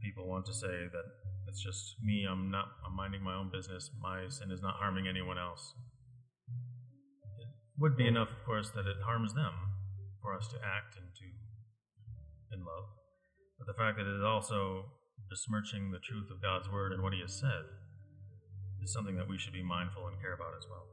People 0.00 0.28
want 0.28 0.46
to 0.46 0.54
say 0.54 0.86
that 0.92 1.06
it's 1.48 1.62
just 1.62 1.96
me, 2.02 2.24
I'm 2.28 2.50
not 2.50 2.66
I'm 2.86 2.94
minding 2.94 3.22
my 3.22 3.34
own 3.34 3.50
business, 3.50 3.90
my 4.00 4.28
sin 4.28 4.50
is 4.52 4.62
not 4.62 4.76
harming 4.76 5.08
anyone 5.08 5.38
else. 5.38 5.74
It 7.38 7.48
would 7.78 7.96
be 7.96 8.06
enough, 8.06 8.28
of 8.30 8.44
course, 8.46 8.70
that 8.70 8.86
it 8.86 9.02
harms 9.04 9.34
them 9.34 9.54
for 10.22 10.36
us 10.36 10.46
to 10.48 10.56
act 10.56 10.94
and 10.96 11.10
to 11.18 12.54
in 12.54 12.64
love. 12.64 12.94
But 13.58 13.66
the 13.66 13.74
fact 13.74 13.98
that 13.98 14.06
it 14.06 14.16
is 14.16 14.22
also 14.22 14.86
besmirching 15.28 15.90
the 15.90 15.98
truth 15.98 16.30
of 16.30 16.42
God's 16.42 16.70
word 16.70 16.92
and 16.92 17.02
what 17.02 17.12
he 17.12 17.20
has 17.20 17.38
said 17.40 17.66
is 18.84 18.92
something 18.92 19.16
that 19.16 19.28
we 19.28 19.38
should 19.38 19.52
be 19.52 19.62
mindful 19.62 20.06
and 20.06 20.20
care 20.20 20.34
about 20.34 20.52
as 20.56 20.66
well. 20.68 20.86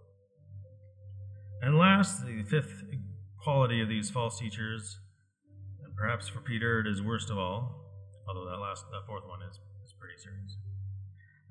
And 1.62 1.77
last, 1.77 2.25
the 2.25 2.43
fifth 2.43 2.83
quality 3.43 3.81
of 3.81 3.89
these 3.89 4.10
false 4.10 4.39
teachers, 4.39 4.98
and 5.83 5.95
perhaps 5.95 6.27
for 6.27 6.39
Peter 6.39 6.79
it 6.79 6.88
is 6.88 7.01
worst 7.01 7.29
of 7.29 7.38
all, 7.38 7.86
although 8.27 8.50
that 8.50 8.57
last, 8.57 8.86
that 8.91 9.05
fourth 9.05 9.27
one 9.27 9.41
is, 9.43 9.60
is 9.86 9.93
pretty 10.00 10.17
serious. 10.17 10.57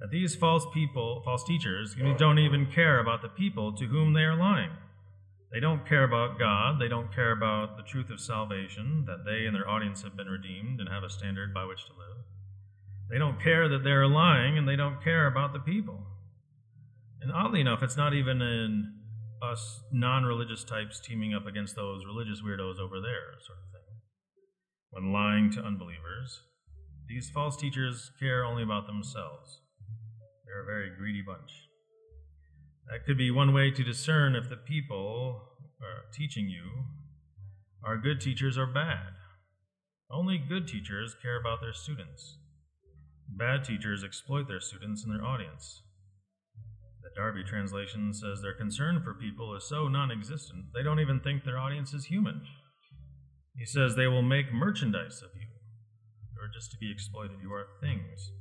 That 0.01 0.11
these 0.11 0.35
false 0.35 0.67
people, 0.73 1.21
false 1.25 1.45
teachers, 1.45 1.95
don't 2.17 2.39
even 2.39 2.67
care 2.67 3.01
about 3.01 3.21
the 3.23 3.29
people 3.29 3.73
to 3.77 3.85
whom 3.87 4.15
they 4.15 4.23
are 4.23 4.37
lying. 4.37 4.71
They 5.53 5.61
don't 5.61 5.87
care 5.87 6.05
about 6.05 6.39
God. 6.39 6.81
They 6.81 6.89
don't 6.89 7.13
care 7.15 7.33
about 7.33 7.77
the 7.77 7.83
truth 7.83 8.09
of 8.09 8.21
salvation, 8.21 9.05
that 9.07 9.25
they 9.27 9.47
and 9.47 9.55
their 9.55 9.69
audience 9.69 10.03
have 10.03 10.17
been 10.17 10.29
redeemed 10.29 10.81
and 10.81 10.89
have 10.89 11.03
a 11.03 11.11
standard 11.11 11.53
by 11.53 11.67
which 11.67 11.85
to 11.87 11.93
live. 11.93 12.25
They 13.11 13.19
don't 13.19 13.43
care 13.43 13.69
that 13.69 13.83
they're 13.83 14.07
lying, 14.07 14.57
and 14.57 14.67
they 14.67 14.77
don't 14.77 15.03
care 15.03 15.27
about 15.27 15.53
the 15.53 15.59
people. 15.59 16.07
And 17.23 17.33
oddly 17.33 17.61
enough, 17.61 17.83
it's 17.83 17.97
not 17.97 18.15
even 18.15 18.41
in 18.41 18.95
us 19.43 19.81
non 19.93 20.25
religious 20.25 20.65
types 20.65 21.01
teaming 21.01 21.35
up 21.35 21.47
against 21.47 21.77
those 21.77 22.05
religious 22.05 22.43
weirdos 22.43 22.79
over 22.79 23.01
there, 23.01 23.37
sort 23.47 23.59
of 23.59 23.71
thing. 23.73 24.01
When 24.91 25.13
lying 25.13 25.51
to 25.53 25.61
unbelievers, 25.61 26.43
these 27.09 27.31
false 27.31 27.57
teachers 27.57 28.11
care 28.19 28.45
only 28.45 28.63
about 28.63 28.87
themselves. 28.87 29.61
They're 30.47 30.63
a 30.63 30.67
very 30.67 30.91
greedy 30.97 31.23
bunch. 31.23 31.51
That 32.91 33.05
could 33.07 33.19
be 33.19 33.31
one 33.31 33.53
way 33.53 33.71
to 33.71 33.85
discern 33.85 34.35
if 34.35 34.49
the 34.49 34.57
people 34.57 35.43
uh, 35.81 36.11
teaching 36.13 36.49
you 36.49 36.85
are 37.85 37.97
good 37.97 38.21
teachers 38.21 38.59
or 38.59 38.67
bad. 38.67 39.15
Only 40.11 40.39
good 40.39 40.67
teachers 40.67 41.15
care 41.23 41.41
about 41.41 41.61
their 41.61 41.73
students. 41.73 42.37
Bad 43.29 43.65
teachers 43.65 44.03
exploit 44.03 44.49
their 44.49 44.61
students 44.61 45.05
and 45.05 45.15
their 45.15 45.25
audience. 45.25 45.83
The 47.11 47.21
Darby 47.23 47.43
translation 47.43 48.15
says 48.15 48.41
their 48.41 48.55
concern 48.55 49.03
for 49.03 49.15
people 49.15 49.55
is 49.57 49.69
so 49.69 49.89
non 49.89 50.11
existent, 50.11 50.67
they 50.75 50.83
don't 50.83 51.01
even 51.01 51.21
think 51.21 51.45
their 51.45 51.59
audience 51.59 51.93
is 51.93 52.07
human. 52.07 52.43
He 53.57 53.67
says 53.67 53.95
they 53.95 54.07
will 54.07 54.23
make 54.23 54.53
merchandise 54.53 55.23
of 55.23 55.31
you. 55.35 55.49
You 56.33 56.43
are 56.43 56.53
just 56.53 56.71
to 56.71 56.79
be 56.79 56.91
exploited, 56.91 57.39
you 57.43 57.53
are 57.53 57.67
things. 57.81 58.33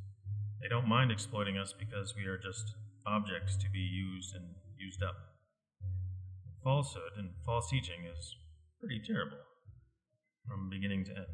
They 0.62 0.68
don't 0.68 0.88
mind 0.88 1.12
exploiting 1.12 1.58
us 1.58 1.74
because 1.78 2.14
we 2.16 2.26
are 2.26 2.38
just 2.38 2.76
objects 3.08 3.58
to 3.58 3.70
be 3.72 3.80
used 3.80 4.36
and 4.36 4.56
used 4.78 5.02
up. 5.02 5.16
Falsehood 6.64 7.18
and 7.18 7.32
false 7.46 7.70
teaching 7.70 8.06
is 8.06 8.36
pretty 8.80 9.02
terrible 9.06 9.38
from 10.48 10.70
beginning 10.70 11.06
to 11.06 11.12
end. 11.12 11.28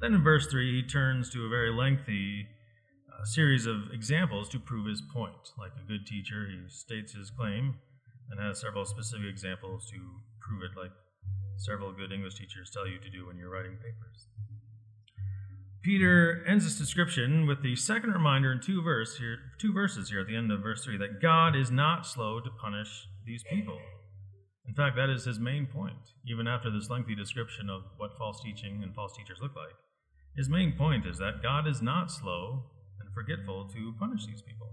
Then 0.00 0.14
in 0.14 0.22
verse 0.22 0.46
3, 0.46 0.80
he 0.80 0.86
turns 0.86 1.30
to 1.30 1.44
a 1.44 1.48
very 1.48 1.72
lengthy 1.72 2.46
uh, 3.18 3.24
series 3.24 3.66
of 3.66 3.90
examples 3.92 4.48
to 4.50 4.58
prove 4.58 4.86
his 4.86 5.02
point. 5.12 5.52
Like 5.58 5.72
a 5.82 5.86
good 5.86 6.06
teacher, 6.06 6.46
he 6.46 6.68
states 6.68 7.14
his 7.14 7.30
claim 7.30 7.76
and 8.30 8.40
has 8.40 8.60
several 8.60 8.84
specific 8.84 9.26
examples 9.26 9.90
to 9.90 9.96
prove 10.40 10.62
it, 10.62 10.78
like 10.78 10.92
several 11.56 11.92
good 11.92 12.12
English 12.12 12.34
teachers 12.36 12.70
tell 12.70 12.86
you 12.86 12.98
to 12.98 13.10
do 13.10 13.26
when 13.26 13.36
you're 13.36 13.50
writing 13.50 13.76
papers. 13.76 14.28
Peter 15.82 16.44
ends 16.46 16.64
this 16.64 16.76
description 16.76 17.46
with 17.46 17.62
the 17.62 17.74
second 17.74 18.12
reminder 18.12 18.52
in 18.52 18.60
two, 18.60 18.82
verse 18.82 19.16
here, 19.16 19.38
two 19.58 19.72
verses 19.72 20.10
here 20.10 20.20
at 20.20 20.26
the 20.26 20.36
end 20.36 20.52
of 20.52 20.60
verse 20.60 20.84
3 20.84 20.98
that 20.98 21.22
God 21.22 21.56
is 21.56 21.70
not 21.70 22.06
slow 22.06 22.40
to 22.40 22.50
punish 22.50 23.08
these 23.24 23.44
people. 23.44 23.78
In 24.66 24.74
fact, 24.74 24.96
that 24.96 25.08
is 25.08 25.24
his 25.24 25.38
main 25.38 25.66
point, 25.66 26.12
even 26.26 26.46
after 26.46 26.70
this 26.70 26.90
lengthy 26.90 27.14
description 27.14 27.70
of 27.70 27.82
what 27.96 28.18
false 28.18 28.42
teaching 28.42 28.82
and 28.82 28.94
false 28.94 29.16
teachers 29.16 29.38
look 29.40 29.56
like. 29.56 29.74
His 30.36 30.48
main 30.48 30.74
point 30.76 31.06
is 31.06 31.18
that 31.18 31.42
God 31.42 31.66
is 31.66 31.80
not 31.80 32.10
slow 32.10 32.64
and 33.00 33.12
forgetful 33.14 33.68
to 33.68 33.94
punish 33.98 34.26
these 34.26 34.42
people. 34.42 34.68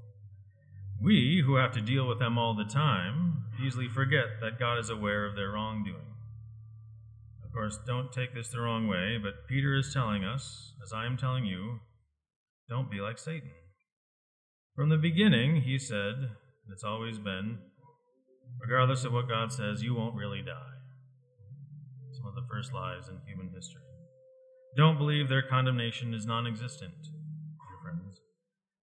We, 1.02 1.44
who 1.46 1.56
have 1.56 1.72
to 1.74 1.82
deal 1.82 2.08
with 2.08 2.20
them 2.20 2.38
all 2.38 2.56
the 2.56 2.66
time, 2.66 3.44
easily 3.64 3.88
forget 3.88 4.40
that 4.42 4.60
God 4.60 4.80
is 4.80 4.90
aware 4.90 5.26
of 5.26 5.36
their 5.36 5.52
wrongdoing 5.52 6.16
Of 7.44 7.52
course, 7.52 7.80
don't 7.86 8.12
take 8.12 8.34
this 8.34 8.50
the 8.50 8.62
wrong 8.62 8.88
way, 8.88 9.18
but 9.22 9.48
Peter 9.48 9.76
is 9.76 9.94
telling 9.94 10.24
us, 10.24 10.74
as 10.84 10.94
I 10.94 11.06
am 11.06 11.18
telling 11.18 11.46
you, 11.46 11.80
don't 12.70 12.90
be 12.90 13.00
like 13.00 13.18
Satan. 13.18 13.52
From 14.76 14.90
the 14.90 14.98
beginning, 14.98 15.62
he 15.62 15.78
said, 15.78 16.16
and 16.16 16.74
it's 16.74 16.84
always 16.84 17.20
been, 17.20 17.60
regardless 18.60 19.06
of 19.06 19.14
what 19.14 19.30
God 19.30 19.52
says, 19.52 19.84
you 19.84 19.94
won't 19.94 20.16
really 20.16 20.42
die. 20.42 20.76
Some 22.12 22.26
of 22.26 22.36
the 22.36 22.48
first 22.50 22.74
lies 22.74 23.08
in 23.08 23.20
human 23.26 23.54
history. 23.54 23.82
Don't 24.76 24.98
believe 24.98 25.30
their 25.30 25.48
condemnation 25.48 26.14
is 26.14 26.26
non 26.26 26.48
existent. 26.48 27.08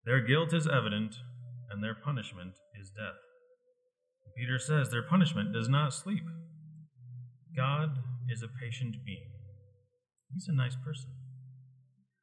Their 0.04 0.20
guilt 0.20 0.52
is 0.52 0.66
evident, 0.66 1.16
and 1.70 1.82
their 1.82 1.94
punishment 1.94 2.54
is 2.80 2.90
death. 2.90 3.20
Peter 4.36 4.58
says 4.58 4.90
their 4.90 5.02
punishment 5.02 5.52
does 5.52 5.68
not 5.68 5.94
sleep. 5.94 6.24
God 7.56 7.98
is 8.28 8.42
a 8.42 8.48
patient 8.48 8.96
being. 9.04 9.30
He's 10.32 10.48
a 10.48 10.52
nice 10.52 10.76
person. 10.84 11.10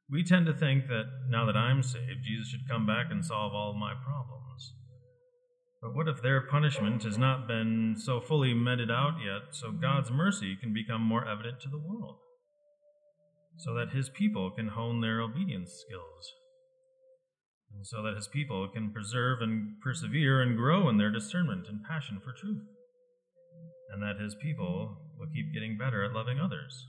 We 0.10 0.24
tend 0.24 0.48
to 0.48 0.54
think 0.54 0.88
that 0.88 1.06
now 1.30 1.46
that 1.46 1.56
I'm 1.56 1.84
saved, 1.84 2.26
Jesus 2.26 2.50
should 2.50 2.68
come 2.68 2.88
back 2.88 3.08
and 3.12 3.24
solve 3.24 3.54
all 3.54 3.74
my 3.80 3.94
problems. 3.94 4.74
But 5.82 5.96
what 5.96 6.08
if 6.08 6.22
their 6.22 6.42
punishment 6.42 7.04
has 7.04 7.18
not 7.18 7.48
been 7.48 7.96
so 7.98 8.20
fully 8.20 8.54
meted 8.54 8.92
out 8.92 9.18
yet, 9.24 9.56
so 9.56 9.72
God's 9.72 10.12
mercy 10.12 10.58
can 10.60 10.74
become 10.74 11.02
more 11.02 11.26
evident 11.26 11.62
to 11.62 11.70
the 11.70 11.78
world? 11.78 12.18
So 13.58 13.74
that 13.76 13.96
his 13.96 14.10
people 14.10 14.52
can 14.52 14.70
hone 14.70 15.00
their 15.00 15.22
obedience 15.22 15.72
skills. 15.72 16.34
So 17.82 18.04
that 18.04 18.16
his 18.16 18.28
people 18.28 18.68
can 18.68 18.92
preserve 18.92 19.42
and 19.42 19.80
persevere 19.82 20.42
and 20.42 20.58
grow 20.58 20.90
in 20.90 20.98
their 20.98 21.10
discernment 21.10 21.68
and 21.70 21.84
passion 21.84 22.20
for 22.24 22.34
truth 22.34 22.62
and 23.90 24.02
that 24.02 24.22
his 24.22 24.36
people 24.36 24.98
will 25.18 25.28
keep 25.28 25.54
getting 25.54 25.78
better 25.78 26.04
at 26.04 26.14
loving 26.14 26.40
others. 26.40 26.88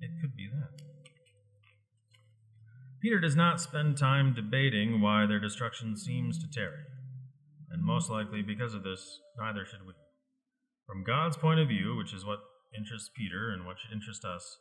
It 0.00 0.10
could 0.20 0.36
be 0.36 0.48
that. 0.52 0.82
Peter 3.02 3.20
does 3.20 3.36
not 3.36 3.60
spend 3.60 3.98
time 3.98 4.32
debating 4.32 5.00
why 5.00 5.26
their 5.26 5.40
destruction 5.40 5.96
seems 5.96 6.38
to 6.38 6.50
tarry, 6.50 6.84
and 7.70 7.84
most 7.84 8.10
likely 8.10 8.40
because 8.40 8.72
of 8.74 8.82
this, 8.82 9.20
neither 9.38 9.64
should 9.64 9.86
we. 9.86 9.92
From 10.86 11.04
God's 11.04 11.36
point 11.36 11.60
of 11.60 11.68
view, 11.68 11.96
which 11.96 12.14
is 12.14 12.24
what 12.24 12.40
interests 12.76 13.10
Peter 13.14 13.50
and 13.50 13.66
what 13.66 13.76
should 13.78 13.92
interest 13.92 14.24
us, 14.24 14.58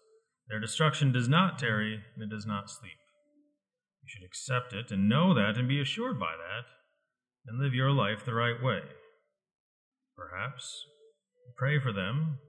their 0.50 0.60
destruction 0.60 1.12
does 1.12 1.30
not 1.30 1.58
tarry 1.58 2.02
and 2.16 2.24
it 2.24 2.30
does 2.30 2.46
not 2.46 2.70
sleep. 2.70 2.98
You 4.04 4.10
should 4.10 4.26
accept 4.26 4.74
it 4.74 4.92
and 4.92 5.10
know 5.10 5.34
that 5.34 5.58
and 5.58 5.68
be 5.68 5.82
assured 5.82 6.20
by 6.20 6.34
that, 6.38 6.66
and 7.48 7.60
live 7.60 7.74
your 7.74 7.92
life 7.92 8.26
the 8.26 8.34
right 8.34 8.62
way. 8.62 8.82
Perhaps 10.16 10.86
Pray 11.58 11.80
for 11.80 11.94
them, 11.94 12.40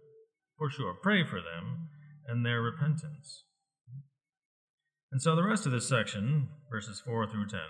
for 0.57 0.71
sure. 0.71 0.95
Pray 0.95 1.25
for 1.25 1.40
them 1.40 1.88
and 2.27 2.45
their 2.45 2.62
repentance. 2.62 3.45
And 5.12 5.21
so 5.21 5.37
the 5.37 5.45
rest 5.45 5.67
of 5.67 5.73
this 5.73 5.88
section, 5.88 6.49
verses 6.71 7.03
4 7.05 7.27
through 7.27 7.49
10, 7.49 7.61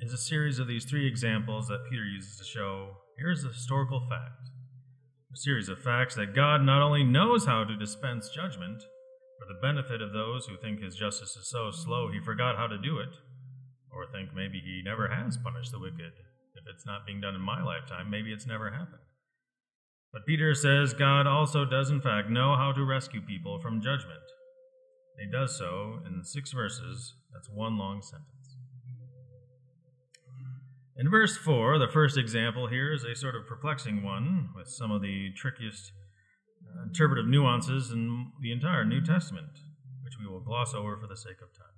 is 0.00 0.12
a 0.12 0.18
series 0.18 0.58
of 0.58 0.66
these 0.66 0.84
three 0.84 1.06
examples 1.06 1.68
that 1.68 1.86
Peter 1.88 2.04
uses 2.04 2.36
to 2.38 2.44
show 2.44 2.96
here's 3.18 3.44
a 3.44 3.48
historical 3.48 4.00
fact. 4.08 4.50
A 5.32 5.36
series 5.36 5.68
of 5.68 5.82
facts 5.82 6.14
that 6.16 6.34
God 6.34 6.62
not 6.62 6.82
only 6.82 7.04
knows 7.04 7.46
how 7.46 7.64
to 7.64 7.76
dispense 7.76 8.30
judgment 8.30 8.82
for 9.38 9.46
the 9.46 9.60
benefit 9.62 10.02
of 10.02 10.12
those 10.12 10.46
who 10.46 10.56
think 10.56 10.82
his 10.82 10.96
justice 10.96 11.36
is 11.36 11.48
so 11.48 11.70
slow 11.70 12.10
he 12.10 12.20
forgot 12.20 12.56
how 12.56 12.66
to 12.66 12.76
do 12.76 12.98
it, 12.98 13.14
or 13.90 14.06
think 14.10 14.34
maybe 14.34 14.60
he 14.60 14.82
never 14.84 15.08
has 15.08 15.38
punished 15.38 15.72
the 15.72 15.78
wicked. 15.78 16.12
If 16.54 16.64
it's 16.68 16.84
not 16.84 17.06
being 17.06 17.20
done 17.20 17.34
in 17.34 17.40
my 17.40 17.62
lifetime, 17.62 18.10
maybe 18.10 18.32
it's 18.32 18.46
never 18.46 18.70
happened. 18.70 19.06
But 20.12 20.26
Peter 20.26 20.54
says 20.54 20.92
God 20.92 21.26
also 21.26 21.64
does, 21.64 21.90
in 21.90 22.00
fact, 22.00 22.30
know 22.30 22.56
how 22.56 22.72
to 22.72 22.84
rescue 22.84 23.20
people 23.20 23.60
from 23.60 23.80
judgment. 23.80 24.24
He 25.18 25.30
does 25.30 25.56
so 25.56 26.00
in 26.06 26.24
six 26.24 26.52
verses. 26.52 27.14
That's 27.32 27.48
one 27.48 27.78
long 27.78 28.02
sentence. 28.02 28.56
In 30.96 31.10
verse 31.10 31.36
4, 31.36 31.78
the 31.78 31.86
first 31.86 32.18
example 32.18 32.66
here 32.66 32.92
is 32.92 33.04
a 33.04 33.14
sort 33.14 33.36
of 33.36 33.46
perplexing 33.46 34.02
one 34.02 34.48
with 34.56 34.66
some 34.66 34.90
of 34.90 35.00
the 35.00 35.30
trickiest 35.36 35.92
interpretive 36.84 37.26
nuances 37.26 37.90
in 37.90 38.32
the 38.40 38.52
entire 38.52 38.84
New 38.84 39.00
Testament, 39.00 39.60
which 40.02 40.14
we 40.18 40.26
will 40.26 40.40
gloss 40.40 40.74
over 40.74 40.96
for 40.96 41.06
the 41.06 41.16
sake 41.16 41.40
of 41.42 41.52
time. 41.56 41.76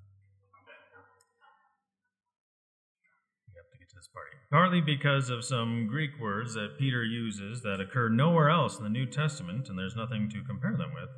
We 3.49 3.55
have 3.57 3.71
to 3.71 3.79
get 3.79 3.89
to 3.91 3.97
this 3.97 4.09
party. 4.09 4.37
Partly 4.51 4.81
because 4.81 5.31
of 5.31 5.45
some 5.45 5.87
Greek 5.89 6.11
words 6.21 6.55
that 6.55 6.79
Peter 6.79 7.05
uses 7.05 7.63
that 7.63 7.81
occur 7.81 8.09
nowhere 8.09 8.51
else 8.51 8.79
in 8.79 8.85
the 8.85 8.91
New 8.91 9.07
Testament, 9.07 9.69
and 9.69 9.79
there's 9.79 9.97
nothing 9.97 10.29
to 10.31 10.43
compare 10.43 10.77
them 10.77 10.93
with. 10.95 11.11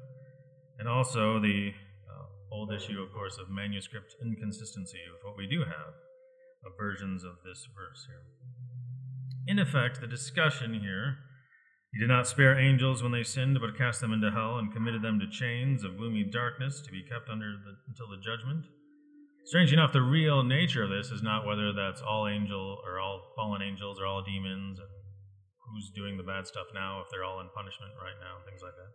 And 0.79 0.89
also 0.89 1.39
the 1.39 1.73
uh, 2.09 2.55
old 2.55 2.73
issue, 2.73 3.01
of 3.01 3.13
course, 3.13 3.39
of 3.39 3.51
manuscript 3.51 4.17
inconsistency 4.21 4.99
with 5.13 5.23
what 5.25 5.37
we 5.37 5.47
do 5.47 5.61
have 5.61 5.95
of 6.65 6.73
versions 6.79 7.25
of 7.25 7.37
this 7.45 7.69
verse 7.75 8.07
here. 8.07 8.23
In 9.47 9.59
effect, 9.59 10.01
the 10.01 10.07
discussion 10.07 10.81
here 10.81 11.19
he 11.92 12.00
did 12.00 12.09
not 12.09 12.26
spare 12.26 12.59
angels 12.59 13.02
when 13.02 13.12
they 13.12 13.22
sinned, 13.22 13.59
but 13.61 13.76
cast 13.76 14.00
them 14.00 14.12
into 14.12 14.31
hell 14.31 14.59
and 14.59 14.72
committed 14.72 15.02
them 15.02 15.20
to 15.20 15.28
chains 15.28 15.85
of 15.85 15.98
gloomy 15.98 16.24
darkness 16.24 16.81
to 16.81 16.90
be 16.90 17.02
kept 17.02 17.28
under 17.28 17.52
the, 17.52 17.76
until 17.87 18.09
the 18.09 18.16
judgment. 18.16 18.64
Strange 19.44 19.72
enough, 19.72 19.92
the 19.92 20.00
real 20.00 20.42
nature 20.42 20.85
of 20.85 20.90
this 20.90 21.11
is 21.11 21.22
not 21.22 21.44
whether 21.44 21.72
that's 21.72 22.00
all 22.00 22.28
angel 22.28 22.78
or 22.87 22.98
all 22.98 23.20
fallen 23.37 23.61
angels 23.61 24.00
or 24.00 24.07
all 24.07 24.22
demons 24.22 24.78
and 24.78 24.88
who's 25.68 25.90
doing 25.94 26.16
the 26.16 26.22
bad 26.22 26.46
stuff 26.46 26.66
now 26.72 27.00
if 27.00 27.09
they're 27.11 27.24
all 27.24 27.40
in 27.40 27.48
punishment 27.55 27.92
right 28.00 28.16
now, 28.20 28.37
and 28.37 28.44
things 28.46 28.62
like 28.62 28.72
that. 28.72 28.92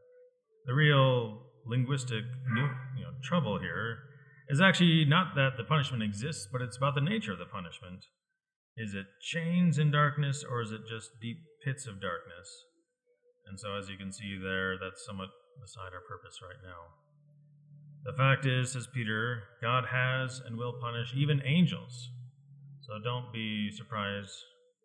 The 0.66 0.74
real 0.74 1.44
linguistic 1.66 2.24
you 2.56 3.04
know, 3.04 3.14
trouble 3.24 3.60
here 3.60 4.00
is 4.50 4.62
actually 4.62 5.06
not 5.06 5.36
that 5.36 5.58
the 5.58 5.64
punishment 5.64 6.02
exists, 6.02 6.48
but 6.52 6.62
it's 6.62 6.78
about 6.78 6.96
the 6.96 7.02
nature 7.02 7.34
of 7.34 7.40
the 7.40 7.46
punishment. 7.46 8.06
Is 8.78 8.94
it 8.94 9.06
chains 9.22 9.78
in 9.78 9.92
darkness, 9.92 10.46
or 10.48 10.62
is 10.62 10.72
it 10.72 10.82
just 10.90 11.20
deep 11.22 11.38
pits 11.64 11.88
of 11.88 12.02
darkness? 12.02 12.48
And 13.50 13.60
so, 13.60 13.76
as 13.76 13.90
you 13.90 13.98
can 13.98 14.12
see 14.12 14.38
there, 14.42 14.78
that's 14.78 15.06
somewhat 15.06 15.30
beside 15.62 15.94
our 15.94 16.02
purpose 16.08 16.40
right 16.42 16.60
now. 16.64 16.94
The 18.06 18.14
fact 18.14 18.46
is, 18.46 18.72
says 18.72 18.88
Peter, 18.88 19.44
God 19.62 19.86
has 19.92 20.40
and 20.46 20.58
will 20.58 20.74
punish 20.80 21.14
even 21.16 21.42
angels. 21.46 22.10
So 22.82 22.94
don't 23.04 23.34
be 23.34 23.70
surprised 23.72 24.32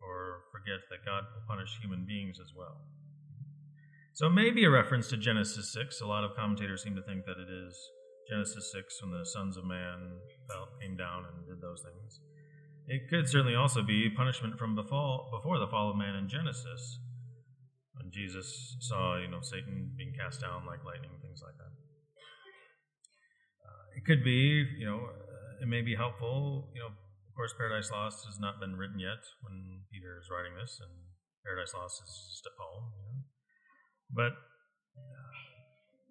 or 0.01 0.41
forget 0.51 0.83
that 0.89 1.05
God 1.05 1.23
will 1.33 1.47
punish 1.47 1.79
human 1.79 2.05
beings 2.05 2.37
as 2.41 2.51
well. 2.55 2.81
So 4.13 4.27
it 4.27 4.31
may 4.31 4.51
be 4.51 4.65
a 4.65 4.69
reference 4.69 5.07
to 5.09 5.17
Genesis 5.17 5.71
6. 5.73 6.01
A 6.01 6.05
lot 6.05 6.23
of 6.23 6.35
commentators 6.35 6.83
seem 6.83 6.95
to 6.95 7.01
think 7.01 7.25
that 7.25 7.39
it 7.39 7.49
is 7.49 7.79
Genesis 8.29 8.71
6 8.73 9.01
when 9.01 9.11
the 9.11 9.25
sons 9.25 9.57
of 9.57 9.65
man 9.65 10.19
fell, 10.49 10.67
came 10.81 10.97
down 10.97 11.25
and 11.25 11.47
did 11.47 11.61
those 11.61 11.81
things. 11.81 12.19
It 12.87 13.09
could 13.09 13.29
certainly 13.29 13.55
also 13.55 13.81
be 13.81 14.09
punishment 14.09 14.59
from 14.59 14.75
before, 14.75 15.29
before 15.31 15.59
the 15.59 15.67
fall 15.67 15.89
of 15.89 15.95
man 15.95 16.15
in 16.15 16.27
Genesis, 16.27 16.99
Jesus 18.13 18.77
saw, 18.79 19.17
you 19.17 19.27
know, 19.27 19.41
Satan 19.41 19.91
being 19.97 20.13
cast 20.13 20.41
down 20.41 20.65
like 20.65 20.85
lightning, 20.85 21.11
things 21.21 21.41
like 21.41 21.57
that. 21.57 21.73
Uh, 23.65 23.83
it 23.97 24.05
could 24.05 24.23
be, 24.23 24.65
you 24.77 24.85
know, 24.85 25.09
uh, 25.09 25.63
it 25.63 25.67
may 25.67 25.81
be 25.81 25.95
helpful, 25.95 26.69
you 26.75 26.81
know, 26.81 26.87
of 27.33 27.35
course, 27.35 27.53
Paradise 27.57 27.89
Lost 27.89 28.27
has 28.27 28.39
not 28.39 28.59
been 28.59 28.75
written 28.75 28.99
yet 28.99 29.25
when 29.41 29.81
Peter 29.91 30.21
is 30.21 30.29
writing 30.29 30.53
this, 30.53 30.77
and 30.79 30.91
Paradise 31.43 31.73
Lost 31.73 31.97
is 32.05 32.29
just 32.29 32.45
a 32.45 32.53
poem. 32.53 32.93
You 32.93 33.01
know? 33.09 33.21
But 34.13 34.33
uh, 34.93 35.33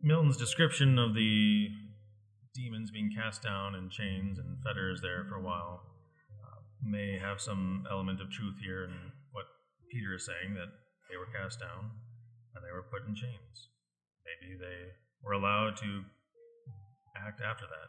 Milton's 0.02 0.36
description 0.36 0.98
of 0.98 1.14
the 1.14 1.68
demons 2.56 2.90
being 2.90 3.14
cast 3.14 3.40
down 3.40 3.76
in 3.76 3.88
chains 3.88 4.40
and 4.40 4.58
fetters 4.66 5.00
there 5.00 5.24
for 5.28 5.36
a 5.36 5.42
while 5.42 5.86
uh, 6.42 6.58
may 6.82 7.16
have 7.22 7.40
some 7.40 7.86
element 7.88 8.20
of 8.20 8.28
truth 8.28 8.56
here 8.60 8.82
in 8.82 9.12
what 9.30 9.46
Peter 9.92 10.16
is 10.16 10.26
saying 10.26 10.54
that 10.54 10.74
they 11.12 11.20
were 11.20 11.28
cast 11.28 11.60
down 11.60 11.92
and 12.56 12.64
they 12.64 12.72
were 12.72 12.88
put 12.88 13.04
in 13.04 13.12
chains. 13.12 13.68
Maybe 14.24 14.56
they 14.56 14.96
were 15.20 15.36
allowed 15.36 15.76
to 15.84 16.08
act 17.12 17.44
after 17.44 17.68
that. 17.68 17.88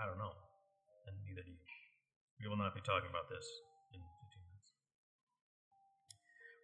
I 0.00 0.08
don't 0.08 0.16
know 0.16 0.32
and 1.10 1.16
neither 1.26 1.42
do 1.42 1.50
you. 1.50 1.66
We 2.40 2.48
will 2.48 2.56
not 2.56 2.74
be 2.74 2.80
talking 2.80 3.10
about 3.10 3.28
this 3.28 3.44
in 3.92 4.00
15 4.00 4.40
minutes. 4.46 4.70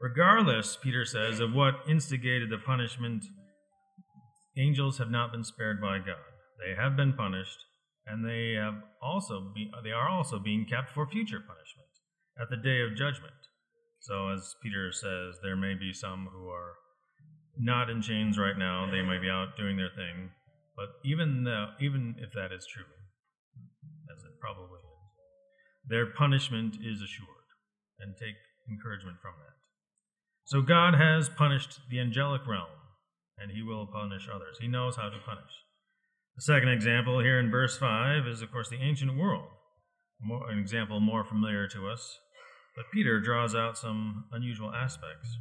Regardless, 0.01 0.79
Peter 0.81 1.05
says, 1.05 1.41
of 1.41 1.53
what 1.53 1.85
instigated 1.89 2.51
the 2.51 2.59
punishment, 2.59 3.25
angels 4.57 4.99
have 4.99 5.11
not 5.11 5.33
been 5.33 5.45
spared 5.45 5.81
by 5.81 5.99
God. 5.99 6.33
They 6.57 6.75
have 6.81 6.97
been 6.97 7.13
punished, 7.13 7.59
and 8.07 8.25
they 8.25 8.57
have 8.57 8.81
also 9.03 9.53
be, 9.55 9.71
they 9.85 9.93
are 9.93 10.09
also 10.09 10.39
being 10.39 10.65
kept 10.65 10.91
for 10.91 11.07
future 11.07 11.41
punishment 11.41 11.93
at 12.41 12.49
the 12.49 12.57
day 12.57 12.81
of 12.81 12.97
judgment. 12.97 13.46
So, 14.07 14.29
as 14.29 14.55
Peter 14.63 14.93
says, 14.93 15.41
there 15.43 15.57
may 15.57 15.75
be 15.75 15.93
some 15.93 16.29
who 16.31 16.49
are 16.49 16.75
not 17.59 17.91
in 17.91 18.01
chains 18.01 18.39
right 18.39 18.57
now; 18.57 18.89
they 18.89 19.03
may 19.03 19.19
be 19.19 19.29
out 19.29 19.57
doing 19.59 19.77
their 19.77 19.91
thing. 19.91 20.31
But 20.77 20.91
even 21.05 21.43
though, 21.43 21.73
even 21.81 22.15
if 22.19 22.31
that 22.35 22.53
is 22.53 22.65
true, 22.67 22.87
as 24.17 24.23
it 24.23 24.39
probably 24.41 24.79
is, 24.79 25.89
their 25.89 26.07
punishment 26.07 26.77
is 26.77 27.03
assured, 27.03 27.51
and 27.99 28.15
take 28.15 28.37
encouragement 28.71 29.17
from 29.21 29.35
that. 29.41 29.57
So 30.45 30.63
God 30.63 30.95
has 30.95 31.29
punished 31.29 31.81
the 31.91 31.99
angelic 31.99 32.47
realm, 32.47 32.79
and 33.37 33.51
he 33.51 33.63
will 33.63 33.89
punish 33.89 34.29
others. 34.33 34.59
He 34.61 34.69
knows 34.69 34.95
how 34.95 35.09
to 35.09 35.19
punish. 35.27 35.51
The 36.37 36.43
second 36.43 36.69
example 36.69 37.19
here 37.19 37.41
in 37.41 37.51
verse 37.51 37.77
5 37.77 38.25
is, 38.29 38.41
of 38.41 38.53
course, 38.53 38.69
the 38.69 38.81
ancient 38.81 39.17
world, 39.17 39.49
more, 40.21 40.49
an 40.49 40.61
example 40.61 41.01
more 41.01 41.25
familiar 41.25 41.67
to 41.69 41.89
us. 41.89 42.21
But 42.77 42.91
Peter 42.93 43.21
draws 43.21 43.55
out 43.55 43.79
some 43.79 44.27
unusual 44.33 44.73
aspects. 44.73 45.39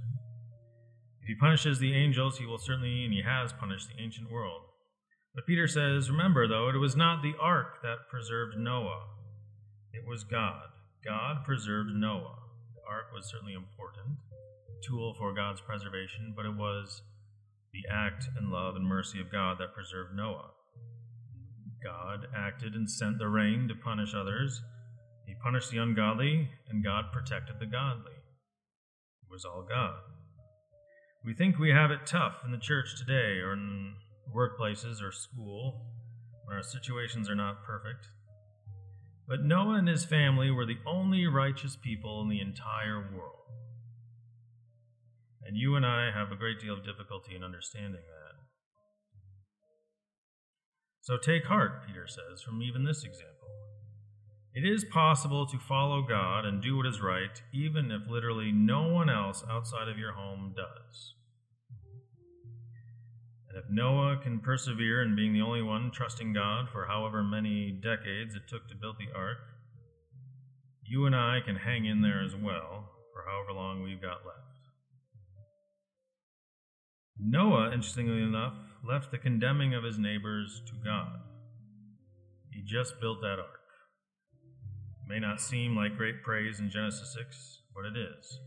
If 1.21 1.27
he 1.27 1.35
punishes 1.35 1.79
the 1.79 1.93
angels, 1.93 2.37
he 2.37 2.45
will 2.45 2.57
certainly, 2.57 3.03
and 3.03 3.13
he 3.13 3.21
has 3.23 3.51
punished 3.51 3.89
the 3.89 4.01
ancient 4.01 4.31
world. 4.31 4.61
But 5.33 5.45
Peter 5.45 5.67
says, 5.67 6.09
Remember, 6.09 6.47
though, 6.47 6.69
it 6.69 6.77
was 6.77 6.95
not 6.95 7.21
the 7.21 7.33
ark 7.41 7.81
that 7.83 8.07
preserved 8.09 8.57
Noah, 8.57 9.07
it 9.91 10.07
was 10.07 10.23
God. 10.23 10.67
God 11.03 11.43
preserved 11.43 11.89
Noah. 11.89 12.37
The 12.75 12.81
ark 12.89 13.07
was 13.13 13.29
certainly 13.29 13.53
important, 13.53 14.17
tool 14.81 15.13
for 15.17 15.33
God's 15.33 15.61
preservation, 15.61 16.33
but 16.35 16.45
it 16.45 16.55
was 16.55 17.01
the 17.73 17.83
act 17.91 18.29
and 18.37 18.49
love 18.49 18.75
and 18.75 18.85
mercy 18.85 19.19
of 19.19 19.31
God 19.31 19.57
that 19.59 19.73
preserved 19.73 20.15
Noah. 20.15 20.51
God 21.83 22.27
acted 22.35 22.73
and 22.73 22.89
sent 22.89 23.19
the 23.19 23.27
rain 23.27 23.67
to 23.67 23.75
punish 23.75 24.13
others. 24.15 24.61
He 25.25 25.35
punished 25.43 25.71
the 25.71 25.77
ungodly, 25.77 26.49
and 26.69 26.83
God 26.83 27.05
protected 27.11 27.59
the 27.59 27.65
godly. 27.65 28.13
It 28.13 29.29
was 29.29 29.45
all 29.45 29.65
God. 29.67 29.99
We 31.23 31.33
think 31.33 31.57
we 31.57 31.71
have 31.71 31.89
it 31.89 32.05
tough 32.05 32.37
in 32.45 32.51
the 32.51 32.57
church 32.57 32.95
today 32.97 33.39
or 33.39 33.53
in 33.53 33.95
workplaces 34.33 35.01
or 35.01 35.11
school 35.11 35.81
where 36.45 36.57
our 36.57 36.63
situations 36.63 37.29
are 37.29 37.35
not 37.35 37.63
perfect. 37.63 38.07
But 39.27 39.43
Noah 39.43 39.79
and 39.79 39.87
his 39.87 40.05
family 40.05 40.51
were 40.51 40.67
the 40.67 40.77
only 40.85 41.25
righteous 41.25 41.75
people 41.75 42.21
in 42.21 42.29
the 42.29 42.41
entire 42.41 42.99
world. 42.99 43.31
And 45.43 45.57
you 45.57 45.75
and 45.75 45.85
I 45.85 46.11
have 46.13 46.31
a 46.31 46.35
great 46.35 46.59
deal 46.59 46.73
of 46.73 46.85
difficulty 46.85 47.35
in 47.35 47.43
understanding 47.43 47.93
that. 47.93 48.35
So 51.01 51.17
take 51.17 51.45
heart, 51.45 51.85
Peter 51.85 52.07
says, 52.07 52.41
from 52.43 52.61
even 52.61 52.83
this 52.83 53.03
example. 53.03 53.49
It 54.55 54.63
is 54.63 54.85
possible 54.85 55.45
to 55.47 55.59
follow 55.59 56.01
God 56.01 56.45
and 56.45 56.63
do 56.63 56.77
what 56.77 56.85
is 56.85 57.01
right, 57.01 57.41
even 57.53 57.91
if 57.91 58.09
literally 58.09 58.53
no 58.53 58.87
one 58.87 59.09
else 59.09 59.43
outside 59.51 59.89
of 59.89 59.99
your 59.99 60.13
home 60.13 60.53
does. 60.55 61.15
And 63.49 63.57
if 63.57 63.69
Noah 63.69 64.15
can 64.23 64.39
persevere 64.39 65.01
in 65.01 65.13
being 65.13 65.33
the 65.33 65.41
only 65.41 65.61
one 65.61 65.91
trusting 65.93 66.31
God 66.31 66.69
for 66.71 66.85
however 66.85 67.21
many 67.21 67.69
decades 67.69 68.33
it 68.33 68.43
took 68.47 68.69
to 68.69 68.75
build 68.75 68.95
the 68.97 69.13
ark, 69.13 69.39
you 70.85 71.05
and 71.05 71.15
I 71.15 71.39
can 71.45 71.57
hang 71.57 71.83
in 71.83 72.01
there 72.01 72.23
as 72.23 72.33
well 72.33 72.91
for 73.11 73.29
however 73.29 73.51
long 73.51 73.83
we've 73.83 74.01
got 74.01 74.25
left. 74.25 74.39
Noah, 77.19 77.73
interestingly 77.73 78.21
enough, 78.21 78.53
left 78.87 79.11
the 79.11 79.17
condemning 79.17 79.73
of 79.73 79.83
his 79.83 79.97
neighbors 79.97 80.61
to 80.67 80.73
God. 80.81 81.19
He 82.53 82.61
just 82.61 83.01
built 83.01 83.19
that 83.19 83.39
ark. 83.39 83.54
May 85.07 85.19
not 85.19 85.39
seem 85.39 85.75
like 85.75 85.97
great 85.97 86.23
praise 86.23 86.59
in 86.59 86.69
Genesis 86.69 87.13
6, 87.13 87.61
but 87.75 87.85
it 87.85 87.97
is. 87.97 88.39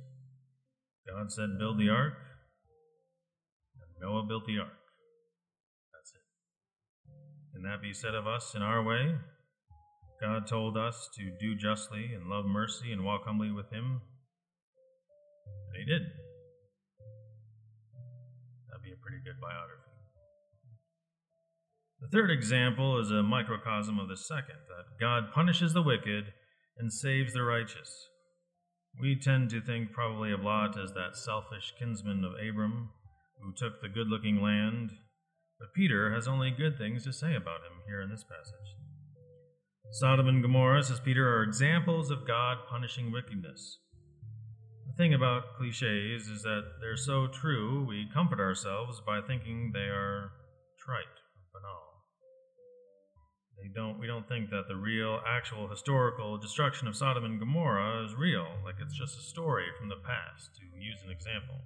God 1.06 1.30
said, 1.30 1.58
Build 1.58 1.78
the 1.78 1.88
ark, 1.88 2.14
and 3.80 3.90
Noah 4.00 4.26
built 4.26 4.44
the 4.46 4.58
ark. 4.58 4.74
That's 5.94 6.12
it. 6.12 6.26
Can 7.54 7.62
that 7.62 7.80
be 7.80 7.94
said 7.94 8.14
of 8.14 8.26
us 8.26 8.54
in 8.56 8.62
our 8.62 8.82
way? 8.82 9.14
God 10.20 10.48
told 10.48 10.76
us 10.76 11.08
to 11.16 11.30
do 11.38 11.54
justly 11.54 12.10
and 12.12 12.26
love 12.28 12.44
mercy 12.44 12.90
and 12.92 13.04
walk 13.04 13.22
humbly 13.24 13.52
with 13.52 13.70
Him. 13.70 14.02
And 15.68 15.76
He 15.78 15.84
did. 15.84 16.02
That'd 18.68 18.82
be 18.82 18.90
a 18.90 19.00
pretty 19.00 19.22
good 19.24 19.40
biography. 19.40 19.84
The 22.00 22.08
third 22.08 22.30
example 22.30 23.00
is 23.00 23.10
a 23.10 23.22
microcosm 23.22 23.98
of 23.98 24.08
the 24.08 24.16
second 24.16 24.58
that 24.68 25.00
God 25.00 25.32
punishes 25.32 25.72
the 25.72 25.82
wicked 25.82 26.32
and 26.78 26.92
saves 26.92 27.34
the 27.34 27.42
righteous. 27.42 28.08
We 29.00 29.18
tend 29.18 29.50
to 29.50 29.60
think 29.60 29.92
probably 29.92 30.32
of 30.32 30.40
Lot 30.40 30.78
as 30.78 30.92
that 30.92 31.16
selfish 31.16 31.74
kinsman 31.78 32.24
of 32.24 32.32
Abram 32.32 32.90
who 33.42 33.52
took 33.56 33.80
the 33.80 33.88
good 33.88 34.08
looking 34.08 34.42
land 34.42 34.90
but 35.58 35.74
Peter 35.74 36.14
has 36.14 36.28
only 36.28 36.50
good 36.52 36.78
things 36.78 37.04
to 37.04 37.12
say 37.12 37.34
about 37.34 37.64
him 37.66 37.82
here 37.86 38.00
in 38.00 38.10
this 38.10 38.22
passage. 38.22 38.76
Sodom 39.90 40.28
and 40.28 40.42
Gomorrah, 40.42 40.84
says 40.84 41.00
Peter, 41.00 41.28
are 41.28 41.42
examples 41.42 42.10
of 42.10 42.26
God 42.26 42.58
punishing 42.70 43.10
wickedness. 43.10 43.78
The 44.86 44.92
thing 44.96 45.14
about 45.14 45.56
cliches 45.56 46.28
is 46.28 46.42
that 46.42 46.62
they're 46.80 46.96
so 46.96 47.26
true, 47.26 47.84
we 47.84 48.08
comfort 48.12 48.38
ourselves 48.38 49.02
by 49.04 49.20
thinking 49.20 49.72
they 49.72 49.88
are 49.88 50.30
trite. 50.78 51.06
They 53.62 53.68
don't, 53.74 53.98
we 53.98 54.06
don't 54.06 54.28
think 54.28 54.50
that 54.50 54.68
the 54.68 54.76
real, 54.76 55.20
actual, 55.26 55.68
historical 55.68 56.38
destruction 56.38 56.86
of 56.86 56.96
Sodom 56.96 57.24
and 57.24 57.40
Gomorrah 57.40 58.04
is 58.04 58.14
real, 58.14 58.46
like 58.64 58.76
it's 58.80 58.96
just 58.96 59.18
a 59.18 59.22
story 59.22 59.66
from 59.76 59.88
the 59.88 59.96
past, 59.96 60.54
to 60.56 60.62
use 60.78 61.02
an 61.04 61.10
example. 61.10 61.58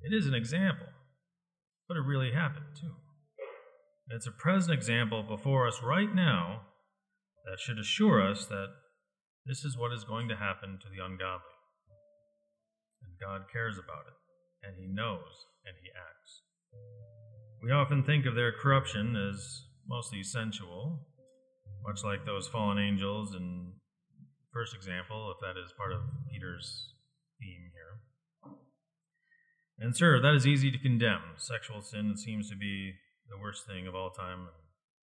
It 0.00 0.14
is 0.14 0.26
an 0.26 0.34
example, 0.34 0.86
but 1.86 1.98
it 1.98 2.00
really 2.00 2.32
happened 2.32 2.72
too. 2.80 2.96
And 4.08 4.16
it's 4.16 4.26
a 4.26 4.32
present 4.32 4.72
example 4.72 5.22
before 5.22 5.68
us 5.68 5.82
right 5.84 6.12
now 6.14 6.62
that 7.44 7.60
should 7.60 7.78
assure 7.78 8.26
us 8.26 8.46
that 8.46 8.68
this 9.46 9.64
is 9.64 9.76
what 9.76 9.92
is 9.92 10.04
going 10.04 10.28
to 10.28 10.36
happen 10.36 10.78
to 10.80 10.88
the 10.88 11.04
ungodly. 11.04 11.56
and 13.02 13.20
God 13.20 13.52
cares 13.52 13.76
about 13.76 14.08
it, 14.08 14.16
and 14.66 14.76
He 14.76 14.86
knows, 14.86 15.44
and 15.64 15.76
He 15.82 15.90
acts. 15.92 16.42
We 17.62 17.70
often 17.70 18.02
think 18.02 18.24
of 18.24 18.34
their 18.34 18.52
corruption 18.52 19.16
as 19.16 19.64
mostly 19.90 20.22
sensual, 20.22 21.00
much 21.82 22.04
like 22.04 22.24
those 22.24 22.46
fallen 22.46 22.78
angels 22.78 23.34
in 23.34 23.72
first 24.52 24.74
example, 24.74 25.34
if 25.34 25.40
that 25.42 25.60
is 25.60 25.72
part 25.76 25.92
of 25.92 26.00
Peter's 26.30 26.94
theme 27.40 27.70
here. 27.74 28.54
And 29.78 29.96
sir, 29.96 30.20
that 30.20 30.34
is 30.34 30.46
easy 30.46 30.70
to 30.70 30.78
condemn. 30.78 31.34
Sexual 31.36 31.82
sin 31.82 32.16
seems 32.16 32.48
to 32.50 32.56
be 32.56 32.92
the 33.28 33.38
worst 33.38 33.66
thing 33.66 33.88
of 33.88 33.94
all 33.96 34.10
time, 34.10 34.48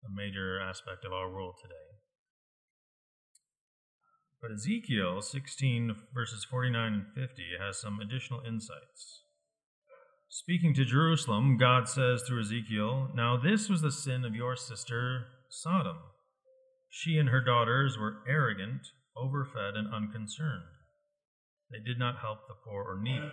a 0.05 0.13
major 0.15 0.61
aspect 0.61 1.05
of 1.07 1.13
our 1.13 1.31
world 1.31 1.55
today. 1.61 1.75
But 4.43 4.53
Ezekiel 4.53 5.23
16, 5.23 5.97
verses 6.13 6.45
49 6.45 6.93
and 6.93 7.07
50, 7.15 7.43
has 7.59 7.81
some 7.81 7.99
additional 8.01 8.43
insights. 8.47 9.23
Speaking 10.39 10.75
to 10.75 10.85
Jerusalem, 10.85 11.57
God 11.57 11.89
says 11.89 12.23
through 12.23 12.43
Ezekiel, 12.43 13.09
Now 13.15 13.39
this 13.39 13.71
was 13.71 13.81
the 13.81 13.91
sin 13.91 14.23
of 14.23 14.35
your 14.35 14.55
sister 14.55 15.29
Sodom. 15.49 15.97
She 16.91 17.17
and 17.17 17.31
her 17.31 17.41
daughters 17.41 17.97
were 17.97 18.19
arrogant, 18.29 18.83
overfed, 19.17 19.79
and 19.79 19.89
unconcerned. 19.95 20.69
They 21.71 21.79
did 21.79 21.99
not 21.99 22.19
help 22.21 22.41
the 22.47 22.55
poor 22.69 22.85
or 22.85 23.01
needy. 23.03 23.33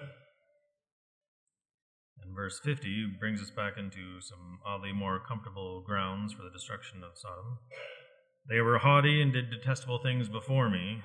And 2.23 2.33
verse 2.33 2.61
50 2.63 3.17
brings 3.19 3.41
us 3.41 3.51
back 3.51 3.73
into 3.77 4.21
some 4.21 4.59
oddly 4.65 4.93
more 4.93 5.19
comfortable 5.27 5.83
grounds 5.85 6.31
for 6.31 6.43
the 6.43 6.53
destruction 6.53 7.03
of 7.03 7.17
Sodom. 7.17 7.57
They 8.47 8.61
were 8.61 8.77
haughty 8.77 9.21
and 9.21 9.33
did 9.33 9.51
detestable 9.51 9.99
things 10.01 10.29
before 10.29 10.69
me. 10.69 11.01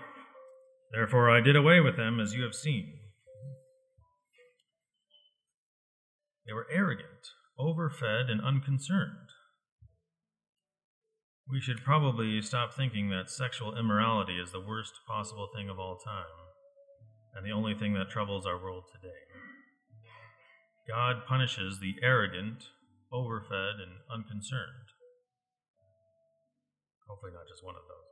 Therefore 0.92 1.28
I 1.28 1.40
did 1.40 1.56
away 1.56 1.80
with 1.80 1.96
them, 1.96 2.20
as 2.20 2.34
you 2.34 2.44
have 2.44 2.54
seen. 2.54 3.08
They 6.48 6.54
were 6.54 6.66
arrogant, 6.72 7.28
overfed, 7.58 8.30
and 8.30 8.40
unconcerned. 8.40 9.28
We 11.46 11.61
should 11.61 11.84
probably 11.84 12.40
stop 12.40 12.72
thinking 12.72 13.11
that 13.11 13.28
sexual 13.28 13.76
immorality 13.76 14.38
is 14.38 14.50
the 14.50 14.61
worst 14.61 14.94
possible 15.06 15.50
thing 15.54 15.68
of 15.68 15.78
all 15.78 15.98
time 15.98 16.24
and 17.34 17.44
the 17.44 17.52
only 17.52 17.74
thing 17.74 17.92
that 17.94 18.08
troubles 18.08 18.46
our 18.46 18.56
world 18.56 18.84
today. 18.90 19.28
God 20.88 21.26
punishes 21.28 21.80
the 21.80 21.96
arrogant, 22.02 22.64
overfed, 23.12 23.76
and 23.82 24.00
unconcerned. 24.11 24.88
Hopefully, 27.08 27.32
not 27.32 27.46
just 27.46 27.62
one 27.62 27.76
of 27.76 27.82
those. 27.88 28.08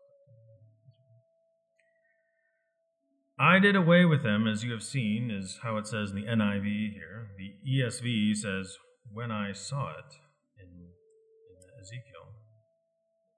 I 3.38 3.58
did 3.58 3.76
away 3.76 4.06
with 4.06 4.22
them, 4.22 4.46
as 4.46 4.64
you 4.64 4.72
have 4.72 4.82
seen, 4.82 5.30
is 5.30 5.58
how 5.62 5.76
it 5.76 5.86
says 5.86 6.10
in 6.10 6.16
the 6.16 6.26
NIV 6.26 6.94
here. 6.94 7.28
The 7.36 7.52
ESV 7.70 8.34
says, 8.34 8.78
when 9.12 9.30
I 9.30 9.52
saw 9.52 9.90
it 9.90 10.14
in, 10.58 10.68
in 10.68 11.80
Ezekiel. 11.80 12.32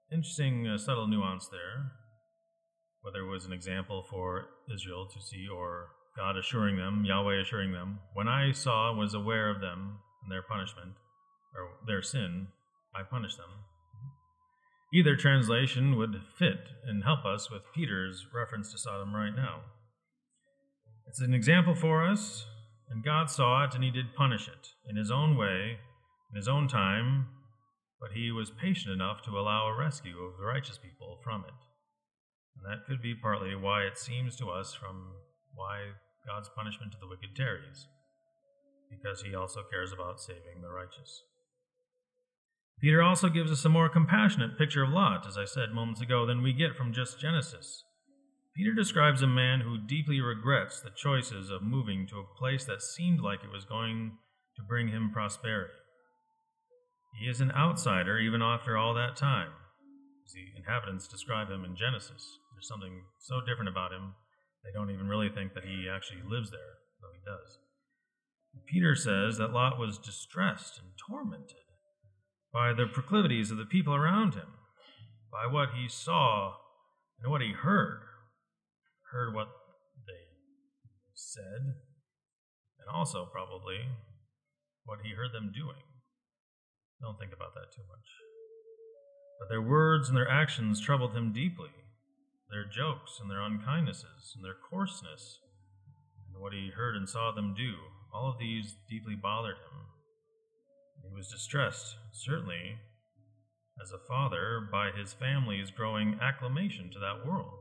Interesting, 0.09 0.67
uh, 0.67 0.77
subtle 0.77 1.07
nuance 1.07 1.49
there. 1.49 1.91
Whether 3.01 3.19
it 3.19 3.29
was 3.29 3.45
an 3.45 3.51
example 3.51 4.05
for 4.09 4.47
Israel 4.73 5.07
to 5.13 5.21
see 5.21 5.47
or 5.53 5.89
God 6.15 6.37
assuring 6.37 6.77
them, 6.77 7.03
Yahweh 7.05 7.41
assuring 7.41 7.73
them, 7.73 7.99
when 8.13 8.29
I 8.29 8.51
saw, 8.53 8.93
was 8.93 9.13
aware 9.13 9.49
of 9.49 9.59
them 9.59 9.99
and 10.23 10.31
their 10.31 10.41
punishment, 10.41 10.93
or 11.53 11.71
their 11.87 12.01
sin, 12.01 12.47
I 12.95 13.03
punished 13.03 13.37
them. 13.37 13.49
Either 14.93 15.15
translation 15.15 15.97
would 15.97 16.21
fit 16.37 16.69
and 16.85 17.03
help 17.03 17.25
us 17.25 17.51
with 17.51 17.61
Peter's 17.75 18.25
reference 18.33 18.71
to 18.71 18.77
Sodom 18.77 19.13
right 19.13 19.35
now. 19.35 19.61
It's 21.09 21.21
an 21.21 21.33
example 21.33 21.73
for 21.73 22.05
us, 22.05 22.45
and 22.87 23.03
God 23.03 23.31
saw 23.31 23.63
it 23.65 23.73
and 23.73 23.83
he 23.83 23.89
did 23.89 24.13
punish 24.13 24.47
it 24.47 24.67
in 24.87 24.95
his 24.95 25.09
own 25.09 25.35
way, 25.35 25.79
in 26.29 26.37
his 26.37 26.47
own 26.47 26.67
time, 26.67 27.25
but 27.99 28.11
he 28.11 28.31
was 28.31 28.51
patient 28.51 28.93
enough 28.93 29.23
to 29.23 29.31
allow 29.31 29.65
a 29.65 29.75
rescue 29.75 30.19
of 30.19 30.37
the 30.37 30.45
righteous 30.45 30.77
people 30.77 31.17
from 31.23 31.45
it. 31.45 31.57
And 32.55 32.63
that 32.63 32.85
could 32.85 33.01
be 33.01 33.15
partly 33.15 33.55
why 33.55 33.85
it 33.85 33.97
seems 33.97 34.35
to 34.35 34.51
us 34.51 34.75
from 34.75 35.13
why 35.55 35.93
God's 36.27 36.51
punishment 36.55 36.91
to 36.91 36.99
the 36.99 37.07
wicked 37.07 37.35
tarries, 37.35 37.87
because 38.91 39.23
he 39.23 39.33
also 39.33 39.61
cares 39.63 39.91
about 39.91 40.21
saving 40.21 40.61
the 40.61 40.69
righteous. 40.69 41.23
Peter 42.79 43.01
also 43.01 43.29
gives 43.29 43.51
us 43.51 43.65
a 43.65 43.69
more 43.69 43.89
compassionate 43.89 44.59
picture 44.59 44.83
of 44.83 44.91
Lot, 44.91 45.25
as 45.25 45.39
I 45.39 45.45
said 45.45 45.71
moments 45.73 46.01
ago, 46.01 46.27
than 46.27 46.43
we 46.43 46.53
get 46.53 46.75
from 46.75 46.93
just 46.93 47.19
Genesis. 47.19 47.83
Peter 48.55 48.73
describes 48.73 49.21
a 49.21 49.27
man 49.27 49.61
who 49.61 49.77
deeply 49.77 50.19
regrets 50.19 50.81
the 50.81 50.89
choices 50.95 51.49
of 51.49 51.61
moving 51.61 52.07
to 52.07 52.19
a 52.19 52.37
place 52.37 52.65
that 52.65 52.81
seemed 52.81 53.21
like 53.21 53.43
it 53.43 53.51
was 53.51 53.65
going 53.65 54.17
to 54.55 54.63
bring 54.63 54.89
him 54.89 55.11
prosperity. 55.13 55.73
He 57.19 57.29
is 57.29 57.41
an 57.41 57.51
outsider 57.51 58.19
even 58.19 58.41
after 58.41 58.77
all 58.77 58.93
that 58.93 59.15
time. 59.15 59.51
As 60.25 60.33
the 60.33 60.45
inhabitants 60.57 61.07
describe 61.07 61.49
him 61.49 61.63
in 61.63 61.75
Genesis, 61.75 62.39
there's 62.53 62.67
something 62.67 63.03
so 63.19 63.41
different 63.41 63.69
about 63.69 63.93
him, 63.93 64.13
they 64.63 64.71
don't 64.71 64.91
even 64.91 65.07
really 65.07 65.29
think 65.29 65.53
that 65.53 65.63
he 65.63 65.87
actually 65.89 66.21
lives 66.27 66.51
there, 66.51 66.83
though 67.01 67.13
he 67.13 67.23
does. 67.23 67.59
Peter 68.67 68.95
says 68.95 69.37
that 69.37 69.53
Lot 69.53 69.79
was 69.79 69.97
distressed 69.97 70.79
and 70.79 70.91
tormented 71.07 71.65
by 72.51 72.73
the 72.73 72.87
proclivities 72.87 73.51
of 73.51 73.57
the 73.57 73.65
people 73.65 73.95
around 73.95 74.33
him, 74.33 74.57
by 75.31 75.51
what 75.51 75.69
he 75.75 75.87
saw 75.87 76.55
and 77.21 77.31
what 77.31 77.41
he 77.41 77.53
heard. 77.53 78.01
Heard 79.11 79.33
what 79.33 79.49
they 80.05 80.37
said, 81.15 81.73
and 82.79 82.87
also 82.93 83.25
probably 83.25 83.89
what 84.85 84.99
he 85.03 85.13
heard 85.13 85.33
them 85.33 85.51
doing. 85.53 85.81
Don't 87.01 87.17
think 87.17 87.33
about 87.33 87.55
that 87.55 87.73
too 87.73 87.83
much. 87.89 88.05
But 89.39 89.49
their 89.49 89.61
words 89.61 90.09
and 90.09 90.17
their 90.17 90.29
actions 90.29 90.81
troubled 90.81 91.15
him 91.15 91.33
deeply. 91.33 91.71
Their 92.49 92.65
jokes 92.65 93.19
and 93.21 93.29
their 93.29 93.39
unkindnesses 93.39 94.35
and 94.35 94.43
their 94.43 94.57
coarseness, 94.69 95.39
and 96.27 96.41
what 96.41 96.53
he 96.53 96.71
heard 96.75 96.95
and 96.95 97.07
saw 97.07 97.31
them 97.31 97.55
do, 97.55 97.75
all 98.13 98.29
of 98.29 98.39
these 98.39 98.75
deeply 98.89 99.15
bothered 99.15 99.57
him. 99.57 99.85
He 101.03 101.15
was 101.15 101.31
distressed, 101.31 101.95
certainly, 102.11 102.77
as 103.81 103.91
a 103.91 104.07
father, 104.07 104.67
by 104.71 104.91
his 104.91 105.13
family's 105.13 105.71
growing 105.71 106.19
acclamation 106.21 106.91
to 106.91 106.99
that 106.99 107.25
world. 107.25 107.58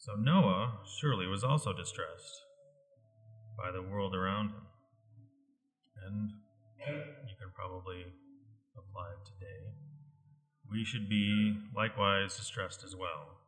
So 0.00 0.14
Noah 0.18 0.80
surely 0.98 1.26
was 1.26 1.44
also 1.44 1.72
distressed 1.72 2.42
by 3.56 3.70
the 3.70 3.82
world 3.82 4.14
around 4.14 4.48
him. 4.48 4.66
And 6.04 6.30
you 7.28 7.36
can 7.38 7.52
probably 7.54 8.04
apply 8.76 9.08
it 9.12 9.24
today. 9.26 9.76
We 10.70 10.84
should 10.84 11.08
be 11.08 11.54
likewise 11.76 12.36
distressed 12.36 12.82
as 12.84 12.96
well. 12.96 13.38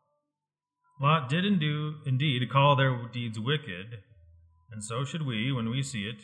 Lot 1.00 1.28
did 1.28 1.44
indeed 1.44 2.50
call 2.50 2.76
their 2.76 3.08
deeds 3.12 3.40
wicked, 3.40 4.04
and 4.70 4.84
so 4.84 5.04
should 5.04 5.26
we 5.26 5.50
when 5.50 5.70
we 5.70 5.82
see 5.82 6.04
it 6.04 6.22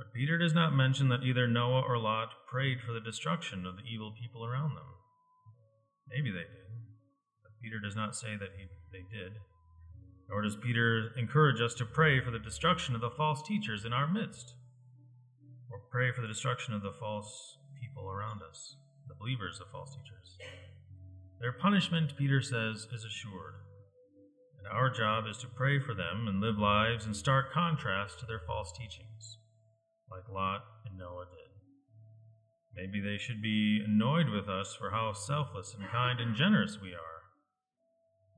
but 0.00 0.14
Peter 0.14 0.38
does 0.38 0.54
not 0.54 0.72
mention 0.72 1.10
that 1.10 1.24
either 1.24 1.46
Noah 1.46 1.82
or 1.86 1.98
Lot 1.98 2.30
prayed 2.48 2.80
for 2.80 2.94
the 2.94 3.04
destruction 3.04 3.66
of 3.66 3.76
the 3.76 3.82
evil 3.82 4.14
people 4.18 4.46
around 4.46 4.74
them. 4.74 4.96
Maybe 6.08 6.30
they 6.30 6.48
did, 6.48 6.72
Peter 7.62 7.78
does 7.78 7.96
not 7.96 8.16
say 8.16 8.36
that 8.38 8.50
he, 8.56 8.66
they 8.92 9.04
did. 9.10 9.32
Nor 10.28 10.42
does 10.42 10.56
Peter 10.56 11.10
encourage 11.16 11.60
us 11.60 11.74
to 11.74 11.84
pray 11.84 12.20
for 12.20 12.30
the 12.30 12.38
destruction 12.38 12.94
of 12.94 13.00
the 13.00 13.10
false 13.10 13.42
teachers 13.42 13.84
in 13.84 13.92
our 13.92 14.06
midst, 14.06 14.54
or 15.70 15.80
pray 15.90 16.12
for 16.12 16.22
the 16.22 16.28
destruction 16.28 16.72
of 16.72 16.82
the 16.82 16.92
false 16.92 17.58
people 17.80 18.08
around 18.08 18.40
us, 18.48 18.76
the 19.08 19.14
believers 19.14 19.60
of 19.60 19.70
false 19.70 19.90
teachers. 19.90 20.38
Their 21.40 21.52
punishment, 21.52 22.16
Peter 22.16 22.42
says, 22.42 22.86
is 22.92 23.04
assured. 23.04 23.54
And 24.58 24.68
our 24.70 24.90
job 24.90 25.24
is 25.28 25.38
to 25.38 25.46
pray 25.46 25.80
for 25.80 25.94
them 25.94 26.28
and 26.28 26.40
live 26.40 26.58
lives 26.58 27.06
in 27.06 27.14
stark 27.14 27.52
contrast 27.52 28.20
to 28.20 28.26
their 28.26 28.42
false 28.46 28.72
teachings 28.72 29.38
like 30.10 30.28
Lot 30.28 30.62
and 30.84 30.98
Noah 30.98 31.26
did. 31.30 31.50
Maybe 32.74 33.00
they 33.00 33.18
should 33.18 33.40
be 33.40 33.82
annoyed 33.84 34.28
with 34.28 34.48
us 34.48 34.74
for 34.74 34.90
how 34.90 35.12
selfless 35.12 35.74
and 35.74 35.88
kind 35.88 36.20
and 36.20 36.34
generous 36.34 36.78
we 36.80 36.90
are, 36.92 37.19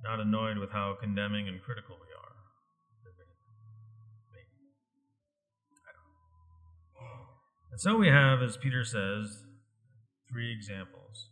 not 0.03 0.21
annoyed 0.21 0.59
with 0.59 0.71
how 0.71 0.97
condemning 1.01 1.49
and 1.49 1.63
critical 1.63 1.97
we 2.01 2.13
are. 2.13 2.23
And 7.71 7.81
so 7.81 7.97
we 7.97 8.09
have, 8.09 8.43
as 8.43 8.59
Peter 8.59 8.85
says, 8.85 9.45
three 10.31 10.53
examples 10.53 11.29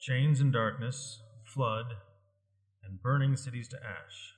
chains 0.00 0.40
and 0.40 0.52
darkness, 0.52 1.20
flood, 1.44 1.86
and 2.84 3.02
burning 3.02 3.36
cities 3.36 3.68
to 3.68 3.76
ash. 3.76 4.34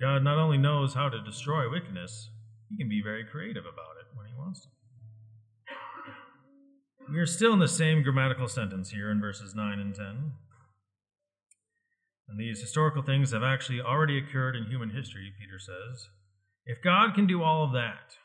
God 0.00 0.22
not 0.22 0.38
only 0.38 0.58
knows 0.58 0.94
how 0.94 1.08
to 1.08 1.22
destroy 1.22 1.70
wickedness, 1.70 2.28
he 2.68 2.76
can 2.76 2.88
be 2.88 3.00
very 3.02 3.24
creative 3.24 3.64
about 3.64 3.96
it 4.00 4.16
when 4.16 4.26
he 4.26 4.34
wants 4.34 4.62
to. 4.62 4.68
We 7.10 7.18
are 7.18 7.26
still 7.26 7.52
in 7.52 7.60
the 7.60 7.68
same 7.68 8.02
grammatical 8.02 8.48
sentence 8.48 8.90
here 8.90 9.10
in 9.10 9.20
verses 9.20 9.54
9 9.54 9.78
and 9.78 9.94
10. 9.94 10.32
And 12.28 12.38
these 12.38 12.60
historical 12.60 13.02
things 13.02 13.32
have 13.32 13.42
actually 13.42 13.80
already 13.80 14.18
occurred 14.18 14.56
in 14.56 14.64
human 14.64 14.90
history, 14.90 15.32
Peter 15.38 15.58
says. 15.58 16.08
If 16.64 16.82
God 16.82 17.14
can 17.14 17.26
do 17.26 17.42
all 17.42 17.64
of 17.64 17.72
that, 17.72 18.16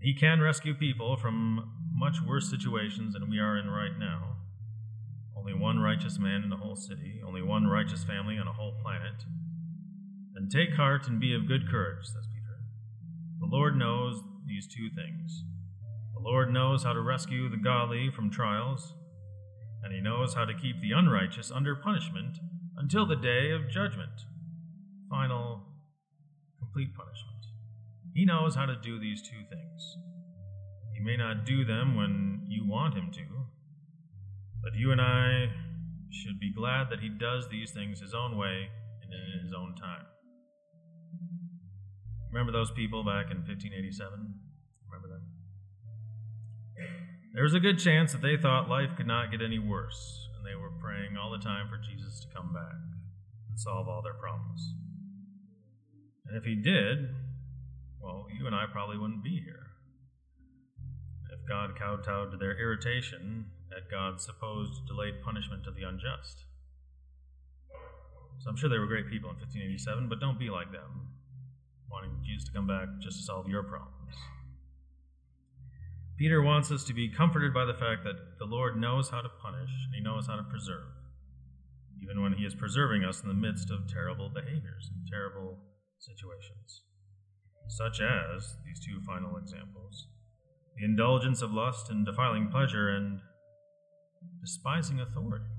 He 0.00 0.14
can 0.14 0.40
rescue 0.40 0.74
people 0.74 1.16
from 1.16 1.72
much 1.92 2.16
worse 2.26 2.48
situations 2.48 3.12
than 3.12 3.30
we 3.30 3.38
are 3.38 3.58
in 3.58 3.68
right 3.68 3.98
now. 3.98 4.36
Only 5.36 5.52
one 5.52 5.78
righteous 5.80 6.18
man 6.18 6.42
in 6.42 6.52
a 6.52 6.56
whole 6.56 6.76
city, 6.76 7.20
only 7.26 7.42
one 7.42 7.66
righteous 7.66 8.04
family 8.04 8.38
on 8.38 8.48
a 8.48 8.52
whole 8.52 8.78
planet. 8.82 9.24
Then 10.32 10.48
take 10.48 10.74
heart 10.74 11.06
and 11.08 11.20
be 11.20 11.34
of 11.34 11.46
good 11.46 11.68
courage, 11.68 12.06
says 12.06 12.26
Peter. 12.32 12.60
The 13.40 13.54
Lord 13.54 13.76
knows 13.76 14.22
these 14.46 14.66
two 14.66 14.88
things. 14.94 15.44
The 16.14 16.22
Lord 16.22 16.50
knows 16.50 16.84
how 16.84 16.94
to 16.94 17.00
rescue 17.02 17.50
the 17.50 17.56
godly 17.58 18.10
from 18.10 18.30
trials, 18.30 18.94
and 19.82 19.92
He 19.92 20.00
knows 20.00 20.32
how 20.34 20.46
to 20.46 20.54
keep 20.54 20.80
the 20.80 20.92
unrighteous 20.92 21.50
under 21.50 21.76
punishment 21.76 22.38
until 22.82 23.06
the 23.06 23.14
day 23.14 23.52
of 23.52 23.70
judgment, 23.70 24.26
final, 25.08 25.62
complete 26.58 26.92
punishment. 26.96 27.46
He 28.12 28.24
knows 28.24 28.56
how 28.56 28.66
to 28.66 28.74
do 28.74 28.98
these 28.98 29.22
two 29.22 29.38
things. 29.48 29.96
He 30.92 31.00
may 31.00 31.16
not 31.16 31.46
do 31.46 31.64
them 31.64 31.94
when 31.94 32.44
you 32.48 32.66
want 32.66 32.94
Him 32.94 33.12
to, 33.12 33.22
but 34.64 34.74
you 34.74 34.90
and 34.90 35.00
I 35.00 35.52
should 36.10 36.40
be 36.40 36.52
glad 36.52 36.90
that 36.90 36.98
He 36.98 37.08
does 37.08 37.48
these 37.48 37.70
things 37.70 38.00
His 38.00 38.14
own 38.14 38.36
way 38.36 38.66
and 39.00 39.12
in 39.14 39.44
His 39.44 39.54
own 39.56 39.76
time. 39.76 40.06
Remember 42.32 42.50
those 42.50 42.72
people 42.72 43.04
back 43.04 43.30
in 43.30 43.38
1587? 43.46 44.10
Remember 44.90 45.08
them? 45.08 45.22
There 47.32 47.44
was 47.44 47.54
a 47.54 47.60
good 47.60 47.78
chance 47.78 48.10
that 48.10 48.22
they 48.22 48.36
thought 48.36 48.68
life 48.68 48.90
could 48.96 49.06
not 49.06 49.30
get 49.30 49.40
any 49.40 49.60
worse, 49.60 50.28
and 50.42 50.50
they 50.50 50.58
were 50.58 50.74
praying 50.82 51.16
all 51.16 51.30
the 51.30 51.38
time 51.38 51.68
for 51.68 51.78
Jesus 51.78 52.18
to 52.20 52.26
come 52.34 52.52
back 52.52 52.74
and 53.48 53.58
solve 53.58 53.88
all 53.88 54.02
their 54.02 54.14
problems. 54.14 54.74
And 56.26 56.36
if 56.36 56.44
he 56.44 56.56
did, 56.56 57.14
well, 58.00 58.26
you 58.36 58.46
and 58.46 58.54
I 58.54 58.64
probably 58.70 58.98
wouldn't 58.98 59.22
be 59.22 59.40
here. 59.44 59.70
If 61.30 61.48
God 61.48 61.78
kowtowed 61.78 62.32
to 62.32 62.36
their 62.36 62.58
irritation 62.58 63.46
at 63.70 63.90
God's 63.90 64.24
supposed 64.24 64.86
delayed 64.86 65.22
punishment 65.22 65.66
of 65.66 65.76
the 65.76 65.82
unjust. 65.82 66.44
So 68.40 68.50
I'm 68.50 68.56
sure 68.56 68.68
they 68.68 68.78
were 68.78 68.90
great 68.90 69.08
people 69.08 69.30
in 69.30 69.36
1587, 69.36 70.08
but 70.08 70.18
don't 70.18 70.38
be 70.38 70.50
like 70.50 70.72
them, 70.72 71.06
wanting 71.88 72.18
Jesus 72.26 72.48
to 72.48 72.52
come 72.52 72.66
back 72.66 72.88
just 73.00 73.18
to 73.18 73.22
solve 73.22 73.48
your 73.48 73.62
problems. 73.62 74.01
Peter 76.22 76.40
wants 76.40 76.70
us 76.70 76.84
to 76.84 76.94
be 76.94 77.08
comforted 77.08 77.52
by 77.52 77.64
the 77.64 77.74
fact 77.74 78.04
that 78.04 78.38
the 78.38 78.44
Lord 78.44 78.80
knows 78.80 79.10
how 79.10 79.20
to 79.20 79.28
punish 79.42 79.70
and 79.84 79.92
he 79.92 80.00
knows 80.00 80.28
how 80.28 80.36
to 80.36 80.44
preserve, 80.44 80.86
even 82.00 82.22
when 82.22 82.34
he 82.34 82.44
is 82.44 82.54
preserving 82.54 83.02
us 83.02 83.22
in 83.22 83.26
the 83.26 83.34
midst 83.34 83.72
of 83.72 83.88
terrible 83.88 84.28
behaviors 84.28 84.88
and 84.94 85.04
terrible 85.10 85.58
situations, 85.98 86.82
such 87.66 88.00
as 88.00 88.54
these 88.64 88.78
two 88.78 89.00
final 89.04 89.36
examples 89.36 90.06
the 90.78 90.84
indulgence 90.84 91.42
of 91.42 91.50
lust 91.50 91.90
and 91.90 92.06
defiling 92.06 92.48
pleasure 92.48 92.88
and 92.88 93.18
despising 94.40 95.00
authority. 95.00 95.50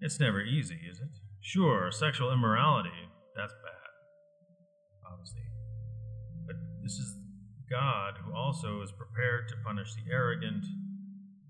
It's 0.00 0.18
never 0.18 0.40
easy, 0.40 0.80
is 0.90 1.00
it? 1.00 1.20
Sure, 1.42 1.90
sexual 1.90 2.32
immorality, 2.32 3.10
that's 3.36 3.52
bad, 3.62 5.12
obviously. 5.12 5.42
But 6.46 6.56
this 6.82 6.92
is 6.92 7.25
God 7.70 8.14
who 8.24 8.34
also 8.34 8.82
is 8.82 8.92
prepared 8.92 9.48
to 9.48 9.54
punish 9.64 9.94
the 9.94 10.10
arrogant, 10.12 10.64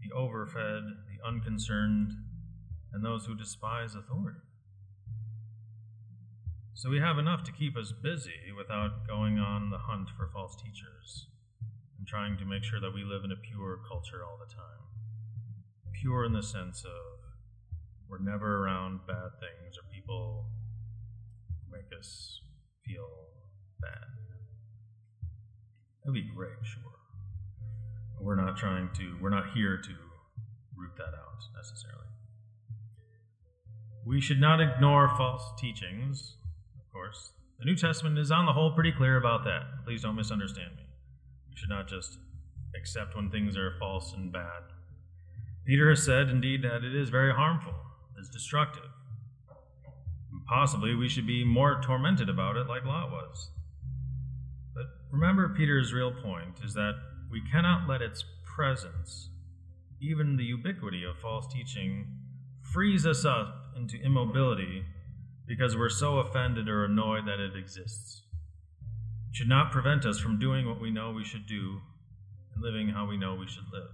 the 0.02 0.14
overfed, 0.14 0.84
the 1.08 1.26
unconcerned, 1.26 2.12
and 2.92 3.04
those 3.04 3.26
who 3.26 3.34
despise 3.34 3.94
authority. 3.94 4.40
So 6.74 6.90
we 6.90 7.00
have 7.00 7.18
enough 7.18 7.42
to 7.44 7.52
keep 7.52 7.76
us 7.76 7.92
busy 8.02 8.52
without 8.56 9.06
going 9.06 9.38
on 9.38 9.70
the 9.70 9.78
hunt 9.78 10.10
for 10.16 10.28
false 10.32 10.56
teachers 10.56 11.26
and 11.98 12.06
trying 12.06 12.36
to 12.38 12.44
make 12.44 12.64
sure 12.64 12.80
that 12.80 12.94
we 12.94 13.02
live 13.02 13.24
in 13.24 13.32
a 13.32 13.36
pure 13.36 13.80
culture 13.88 14.24
all 14.24 14.38
the 14.38 14.52
time. 14.52 14.84
Pure 16.00 16.26
in 16.26 16.32
the 16.32 16.42
sense 16.42 16.84
of 16.84 17.16
we're 18.08 18.18
never 18.18 18.64
around 18.64 19.00
bad 19.06 19.30
things 19.40 19.76
or 19.76 19.84
people 19.92 20.46
make 21.72 21.98
us 21.98 22.40
feel 22.84 23.08
bad. 23.80 24.35
That'd 26.06 26.14
be 26.14 26.22
great, 26.22 26.54
sure. 26.62 26.82
But 28.14 28.24
we're 28.24 28.36
not 28.36 28.56
trying 28.56 28.90
to, 28.94 29.18
we're 29.20 29.30
not 29.30 29.52
here 29.54 29.76
to 29.76 29.90
root 30.76 30.92
that 30.98 31.02
out 31.18 31.42
necessarily. 31.56 32.06
We 34.06 34.20
should 34.20 34.40
not 34.40 34.60
ignore 34.60 35.08
false 35.16 35.42
teachings 35.58 36.36
of 36.78 36.92
course. 36.92 37.32
The 37.58 37.64
New 37.64 37.74
Testament 37.74 38.18
is 38.18 38.30
on 38.30 38.46
the 38.46 38.52
whole 38.52 38.72
pretty 38.72 38.92
clear 38.92 39.16
about 39.16 39.42
that. 39.44 39.84
Please 39.84 40.02
don't 40.02 40.14
misunderstand 40.14 40.76
me. 40.76 40.84
We 41.50 41.56
should 41.56 41.68
not 41.68 41.88
just 41.88 42.18
accept 42.76 43.16
when 43.16 43.30
things 43.30 43.56
are 43.56 43.74
false 43.80 44.12
and 44.12 44.32
bad. 44.32 44.62
Peter 45.66 45.88
has 45.90 46.04
said, 46.04 46.28
indeed, 46.28 46.62
that 46.62 46.84
it 46.84 46.94
is 46.94 47.08
very 47.08 47.32
harmful, 47.32 47.74
it's 48.16 48.28
destructive. 48.28 48.84
Possibly 50.46 50.94
we 50.94 51.08
should 51.08 51.26
be 51.26 51.42
more 51.42 51.80
tormented 51.82 52.28
about 52.28 52.56
it 52.56 52.68
like 52.68 52.84
Lot 52.84 53.10
was. 53.10 53.50
Remember, 55.10 55.54
Peter's 55.56 55.92
real 55.92 56.12
point 56.12 56.60
is 56.64 56.74
that 56.74 56.94
we 57.30 57.42
cannot 57.50 57.88
let 57.88 58.02
its 58.02 58.24
presence, 58.44 59.30
even 60.00 60.36
the 60.36 60.44
ubiquity 60.44 61.04
of 61.04 61.18
false 61.18 61.46
teaching, 61.52 62.06
freeze 62.60 63.06
us 63.06 63.24
up 63.24 63.72
into 63.76 63.96
immobility 64.02 64.84
because 65.46 65.76
we're 65.76 65.88
so 65.88 66.18
offended 66.18 66.68
or 66.68 66.84
annoyed 66.84 67.26
that 67.26 67.40
it 67.40 67.56
exists. 67.56 68.22
It 69.30 69.36
should 69.36 69.48
not 69.48 69.70
prevent 69.70 70.04
us 70.04 70.18
from 70.18 70.38
doing 70.38 70.66
what 70.68 70.80
we 70.80 70.90
know 70.90 71.12
we 71.12 71.24
should 71.24 71.46
do 71.46 71.80
and 72.54 72.62
living 72.62 72.88
how 72.88 73.06
we 73.06 73.16
know 73.16 73.34
we 73.34 73.46
should 73.46 73.70
live. 73.72 73.90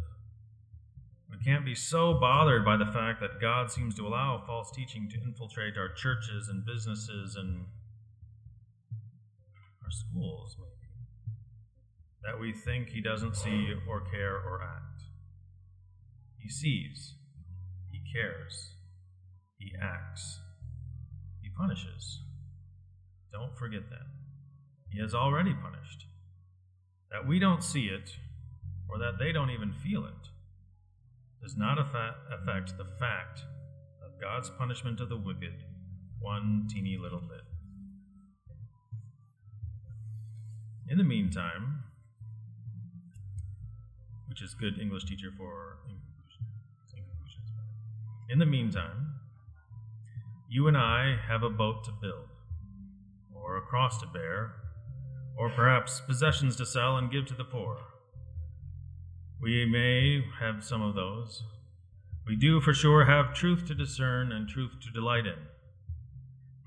We 1.31 1.39
can't 1.45 1.65
be 1.65 1.75
so 1.75 2.15
bothered 2.15 2.65
by 2.65 2.77
the 2.77 2.87
fact 2.87 3.21
that 3.21 3.41
God 3.41 3.71
seems 3.71 3.95
to 3.97 4.07
allow 4.07 4.43
false 4.47 4.71
teaching 4.71 5.09
to 5.11 5.21
infiltrate 5.21 5.77
our 5.77 5.93
churches 5.93 6.49
and 6.49 6.65
businesses 6.65 7.37
and 7.37 7.67
our 9.83 9.91
schools, 9.91 10.57
maybe, 10.59 10.72
that 12.25 12.41
we 12.41 12.53
think 12.53 12.89
He 12.89 13.01
doesn't 13.01 13.37
see 13.37 13.75
or 13.89 14.01
care 14.01 14.37
or 14.37 14.63
act. 14.63 15.03
He 16.39 16.49
sees, 16.49 17.15
He 17.91 18.01
cares, 18.13 18.75
He 19.59 19.73
acts 19.81 20.39
he 21.43 21.49
punishes. 21.59 22.21
Don't 23.33 23.57
forget 23.59 23.91
that. 23.91 24.07
He 24.91 25.01
has 25.01 25.15
already 25.15 25.53
punished. 25.55 26.07
That 27.11 27.27
we 27.27 27.39
don't 27.39 27.63
see 27.63 27.87
it, 27.87 28.17
or 28.89 28.99
that 28.99 29.19
they 29.19 29.33
don't 29.33 29.51
even 29.51 29.73
feel 29.73 30.07
it, 30.07 30.29
does 31.43 31.57
not 31.57 31.79
affect 31.79 32.79
the 32.79 32.87
fact 32.99 33.41
of 34.05 34.21
God's 34.21 34.51
punishment 34.51 35.01
of 35.01 35.09
the 35.09 35.17
wicked 35.17 35.65
one 36.21 36.69
teeny 36.73 36.97
little 36.97 37.21
bit. 37.21 37.43
In 40.89 40.99
the 40.99 41.05
meantime, 41.05 41.83
which 44.33 44.41
is 44.41 44.55
good 44.55 44.81
English 44.81 45.05
teacher 45.05 45.31
for 45.37 45.77
in. 45.91 45.97
In 48.31 48.39
the 48.39 48.47
meantime, 48.47 49.17
you 50.49 50.69
and 50.69 50.75
I 50.75 51.19
have 51.29 51.43
a 51.43 51.51
boat 51.51 51.85
to 51.85 51.93
build, 52.01 52.31
or 53.35 53.59
a 53.59 53.61
cross 53.61 54.01
to 54.01 54.07
bear, 54.07 54.55
or 55.37 55.51
perhaps 55.51 56.01
possessions 56.01 56.57
to 56.57 56.65
sell 56.65 56.97
and 56.97 57.13
give 57.13 57.27
to 57.27 57.35
the 57.35 57.45
poor. 57.45 57.77
We 59.43 59.67
may 59.67 60.25
have 60.41 60.65
some 60.65 60.81
of 60.81 60.95
those. 60.95 61.43
We 62.27 62.35
do 62.35 62.63
for 62.63 62.73
sure 62.73 63.05
have 63.05 63.35
truth 63.35 63.67
to 63.67 63.75
discern 63.75 64.33
and 64.33 64.49
truth 64.49 64.81
to 64.81 64.91
delight 64.91 65.27
in. 65.27 65.47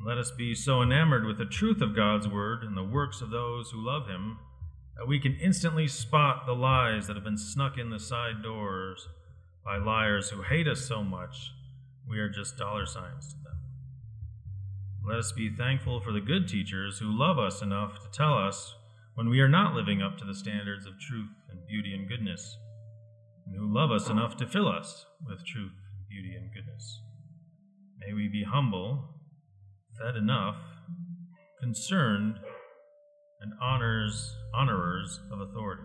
Let 0.05 0.19
us 0.19 0.29
be 0.29 0.53
so 0.53 0.83
enamored 0.83 1.25
with 1.25 1.39
the 1.39 1.45
truth 1.45 1.81
of 1.81 1.95
God's 1.95 2.27
word 2.27 2.61
and 2.61 2.77
the 2.77 2.83
works 2.83 3.21
of 3.21 3.31
those 3.31 3.71
who 3.71 3.83
love 3.83 4.07
Him 4.07 4.37
that 4.97 5.07
we 5.07 5.19
can 5.19 5.35
instantly 5.35 5.87
spot 5.87 6.45
the 6.45 6.53
lies 6.53 7.07
that 7.07 7.15
have 7.15 7.23
been 7.25 7.37
snuck 7.37 7.77
in 7.77 7.89
the 7.89 7.99
side 7.99 8.41
doors 8.41 9.07
by 9.63 9.77
liars 9.77 10.29
who 10.29 10.41
hate 10.41 10.67
us 10.67 10.81
so 10.81 11.03
much 11.03 11.51
we 12.07 12.19
are 12.19 12.29
just 12.29 12.57
dollar 12.57 12.85
signs 12.85 13.33
to 13.33 13.39
them. 13.43 13.57
Let 15.07 15.19
us 15.19 15.31
be 15.31 15.49
thankful 15.49 16.01
for 16.01 16.11
the 16.11 16.21
good 16.21 16.47
teachers 16.47 16.99
who 16.99 17.17
love 17.17 17.37
us 17.39 17.61
enough 17.61 17.99
to 17.99 18.09
tell 18.11 18.33
us 18.35 18.75
when 19.15 19.29
we 19.29 19.39
are 19.39 19.49
not 19.49 19.73
living 19.73 20.01
up 20.01 20.17
to 20.17 20.25
the 20.25 20.35
standards 20.35 20.85
of 20.85 20.99
truth 20.99 21.29
and 21.49 21.65
beauty 21.67 21.93
and 21.93 22.07
goodness, 22.07 22.57
and 23.45 23.55
who 23.55 23.73
love 23.73 23.91
us 23.91 24.09
enough 24.09 24.35
to 24.37 24.47
fill 24.47 24.67
us 24.67 25.05
with 25.25 25.45
truth, 25.45 25.71
beauty, 26.09 26.35
and 26.35 26.53
goodness. 26.53 27.01
May 27.99 28.13
we 28.13 28.27
be 28.27 28.43
humble, 28.43 29.15
fed 29.99 30.15
enough, 30.15 30.57
concerned, 31.61 32.39
and 33.45 33.53
honors 33.61 34.35
honorers 34.55 35.19
of 35.31 35.39
authority. 35.39 35.83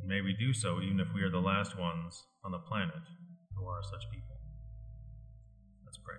And 0.00 0.08
may 0.08 0.20
we 0.22 0.32
do 0.32 0.52
so 0.52 0.80
even 0.80 0.98
if 0.98 1.06
we 1.14 1.22
are 1.22 1.30
the 1.30 1.38
last 1.38 1.78
ones 1.78 2.24
on 2.44 2.50
the 2.50 2.58
planet 2.58 2.94
who 3.54 3.64
are 3.66 3.82
such 3.84 4.10
people. 4.10 4.36
Let's 5.84 5.98
pray. 5.98 6.16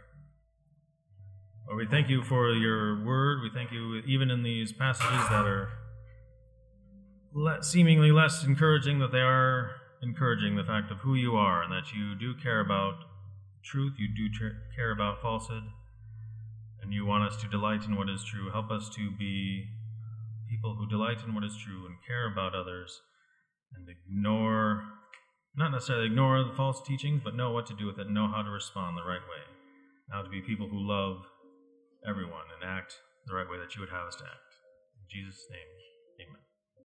Lord, 1.68 1.78
we 1.78 1.88
thank 1.91 2.10
you 2.10 2.24
for 2.24 2.53
your 2.53 3.03
word. 3.03 3.41
We 3.41 3.49
thank 3.53 3.72
you 3.72 4.01
even 4.08 4.32
in 4.32 4.43
these 4.43 4.72
passages 4.72 5.28
that 5.30 5.45
are 5.45 5.70
seemingly 7.62 8.12
less 8.12 8.45
encouraging, 8.45 8.99
that 8.99 9.12
they 9.12 9.20
are 9.20 9.72
encouraging 10.01 10.55
the 10.55 10.64
fact 10.64 10.89
of 10.89 10.99
who 10.99 11.16
you 11.16 11.36
are 11.36 11.64
and 11.64 11.72
that 11.72 11.91
you 11.93 12.16
do 12.16 12.34
care 12.41 12.62
about 12.62 12.95
truth, 13.62 13.93
you 13.97 14.08
do 14.08 14.30
care 14.74 14.91
about 14.91 15.22
falsehood, 15.22 15.64
and 16.82 16.93
you 16.93 17.05
want 17.05 17.24
us 17.24 17.41
to 17.41 17.49
delight 17.49 17.84
in 17.86 17.97
what 17.97 18.10
is 18.10 18.24
true. 18.24 18.49
Help 18.51 18.72
us 18.72 18.89
to 18.95 19.12
be 19.12 19.66
people 20.49 20.75
who 20.75 20.87
delight 20.87 21.23
in 21.25 21.33
what 21.35 21.43
is 21.43 21.55
true 21.57 21.85
and 21.85 21.95
care 22.07 22.31
about 22.31 22.55
others 22.55 23.01
and 23.75 23.87
ignore, 23.89 24.83
not 25.55 25.71
necessarily 25.71 26.07
ignore 26.07 26.43
the 26.43 26.55
false 26.55 26.81
teachings, 26.85 27.21
but 27.23 27.35
know 27.35 27.51
what 27.51 27.67
to 27.67 27.75
do 27.75 27.85
with 27.85 27.99
it 27.99 28.09
know 28.09 28.27
how 28.27 28.41
to 28.41 28.49
respond 28.49 28.97
the 28.97 29.07
right 29.07 29.23
way. 29.27 29.43
How 30.11 30.21
to 30.21 30.29
be 30.29 30.41
people 30.41 30.67
who 30.69 30.87
love 30.87 31.25
everyone 32.07 32.47
and 32.55 32.63
act 32.63 32.95
the 33.27 33.35
right 33.35 33.49
way 33.49 33.59
that 33.59 33.75
you 33.75 33.81
would 33.81 33.89
have 33.89 34.07
us 34.07 34.15
to 34.15 34.23
act. 34.23 34.51
In 34.95 35.05
Jesus' 35.09 35.45
name. 35.51 35.76